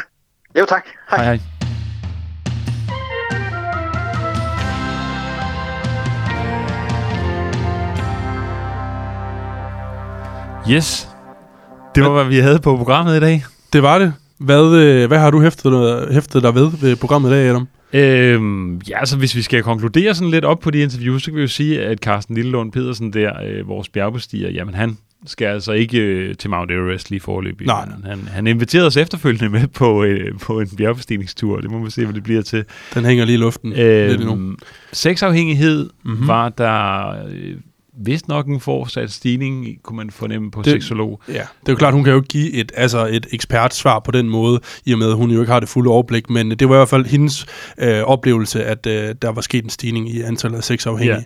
[0.60, 0.86] Jo, tak.
[1.10, 1.24] Hej.
[1.24, 1.57] hej, hej.
[10.72, 11.10] Yes.
[11.96, 13.44] Det var, hvad vi havde på programmet i dag.
[13.74, 14.14] Det var det.
[14.40, 17.68] Hvad, øh, hvad har du hæftet, hæftet dig ved ved programmet i dag, Adam?
[17.94, 21.36] Øhm, ja, altså hvis vi skal konkludere sådan lidt op på de interviews, så kan
[21.36, 25.72] vi jo sige, at Carsten Lillelund Pedersen der, øh, vores bjergbestiger, jamen han skal altså
[25.72, 27.68] ikke øh, til Mount Everest lige forløbig.
[27.68, 27.88] Nej.
[28.06, 31.62] Han, han inviterede os efterfølgende med på, øh, på en bjergbestigningstur.
[31.62, 32.66] Det må vi se, hvad det bliver til.
[32.94, 34.56] Den hænger lige i luften øhm, lidt endnu.
[34.94, 36.28] Sexafhængighed mm-hmm.
[36.28, 37.10] var der...
[37.30, 37.56] Øh,
[37.98, 41.22] vist nok en fortsat stigning, kunne man fornemme på det, seksolog.
[41.28, 44.12] Ja, det er jo klart, hun kan jo ikke give et, altså et ekspertsvar på
[44.12, 46.70] den måde, i og med, at hun jo ikke har det fulde overblik, men det
[46.70, 47.46] var i hvert fald hendes
[47.78, 51.16] øh, oplevelse, at øh, der var sket en stigning i antallet af sexafhængige.
[51.16, 51.24] Ja.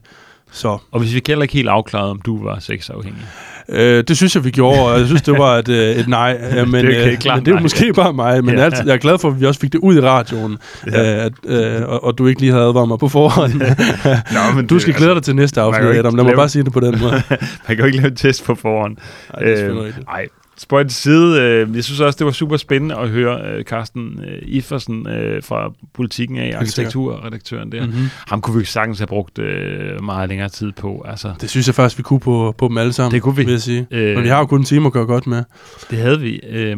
[0.52, 0.78] Så.
[0.91, 3.24] Og hvis vi heller ikke helt afklaret, om du var sexafhængig.
[3.70, 6.38] Øh, det synes jeg, vi gjorde, og jeg synes, det var et, øh, et nej.
[6.66, 8.64] Men, det er, okay, øh, men det er jo måske bare mig, men ja.
[8.64, 10.58] jeg, jeg er glad for, at vi også fik det ud i radioen,
[10.91, 11.18] ja.
[11.18, 13.54] øh, at, øh, og, og du ikke lige havde advaret mig på forhånd.
[14.36, 16.16] Nå, men du skal glæde dig til næste afsnit, Adam.
[16.16, 17.12] Lad mig bare sige det på den måde.
[17.68, 18.97] man kan jo ikke lave en test på forhånd.
[19.34, 20.28] Nej, det øh, Nej,
[20.62, 21.41] Spøj til side.
[21.41, 25.43] Øh, jeg synes også, det var super spændende at høre øh, Carsten øh, Ifersen øh,
[25.43, 27.86] fra Politikken af, arkitekturredaktøren der.
[27.86, 28.05] Mm-hmm.
[28.28, 31.05] Ham kunne vi sagtens have brugt øh, meget længere tid på.
[31.07, 33.43] Altså, det synes jeg faktisk, vi kunne på, på dem alle sammen, det kunne vi.
[33.43, 33.88] vil jeg sige.
[33.91, 35.43] Øh, Men vi har jo kun en time at gøre godt med.
[35.91, 36.39] Det havde vi.
[36.49, 36.78] Øh,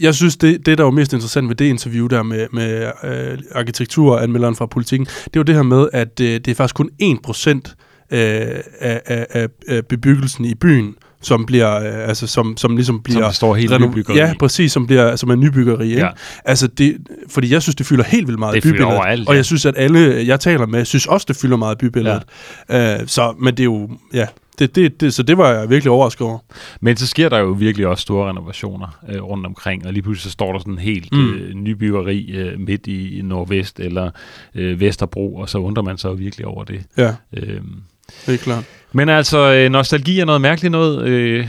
[0.00, 3.38] jeg synes, det, det, der var mest interessant ved det interview der med, med øh,
[3.54, 7.48] arkitekturanmelderen fra Politikken, det var det her med, at øh, det er faktisk kun 1%
[8.12, 8.18] øh,
[8.80, 13.32] af, af, af bebyggelsen i byen, som bliver øh, altså som som ligesom bliver som
[13.32, 14.16] står helt nybyggeri.
[14.18, 16.00] Ja, præcis, som bliver som er nybyggeri, ikke?
[16.00, 16.10] Ja.
[16.44, 16.96] Altså det
[17.28, 18.94] fordi jeg synes det fylder helt vildt meget det bybilledet.
[18.94, 19.28] Overalt, ja.
[19.28, 22.22] Og jeg synes at alle jeg taler med synes også det fylder meget bybilledet.
[22.68, 23.00] Ja.
[23.00, 24.26] Uh, så men det er jo ja,
[24.58, 26.38] det, det, det, så det var jeg virkelig overrasket over.
[26.80, 30.22] Men så sker der jo virkelig også store renovationer øh, rundt omkring, og lige pludselig
[30.22, 31.34] så står der sådan helt mm.
[31.34, 34.10] øh, nybyggeri øh, midt i, i Nordvest eller
[34.54, 36.82] øh, Vesterbro, og så undrer man sig jo virkelig over det.
[36.96, 37.14] Ja.
[37.32, 37.82] Øhm,
[38.26, 38.64] det er klart.
[38.92, 41.06] Men altså, øh, nostalgi er noget mærkeligt noget.
[41.06, 41.48] Øh,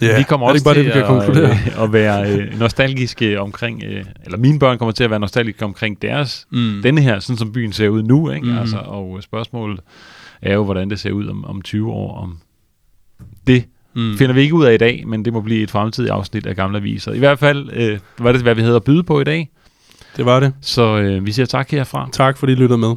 [0.00, 3.40] Ja, vi kommer også bare til det, vi kan at, øh, at være øh, nostalgiske
[3.40, 6.80] omkring, øh, eller mine børn kommer til at være nostalgiske omkring deres, mm.
[6.82, 8.46] denne her, sådan som byen ser ud nu, ikke?
[8.46, 8.58] Mm.
[8.58, 9.80] Altså, og spørgsmålet
[10.42, 12.16] er jo, hvordan det ser ud om, om 20 år.
[12.22, 12.38] Om
[13.46, 13.64] det
[13.94, 14.18] mm.
[14.18, 16.56] finder vi ikke ud af i dag, men det må blive et fremtidigt afsnit af
[16.56, 17.12] Gamle Aviser.
[17.12, 19.48] I hvert fald øh, var det, hvad vi havde at byde på i dag.
[20.16, 20.52] Det var det.
[20.60, 22.08] Så øh, vi siger tak herfra.
[22.12, 22.96] Tak, fordi I lyttede med.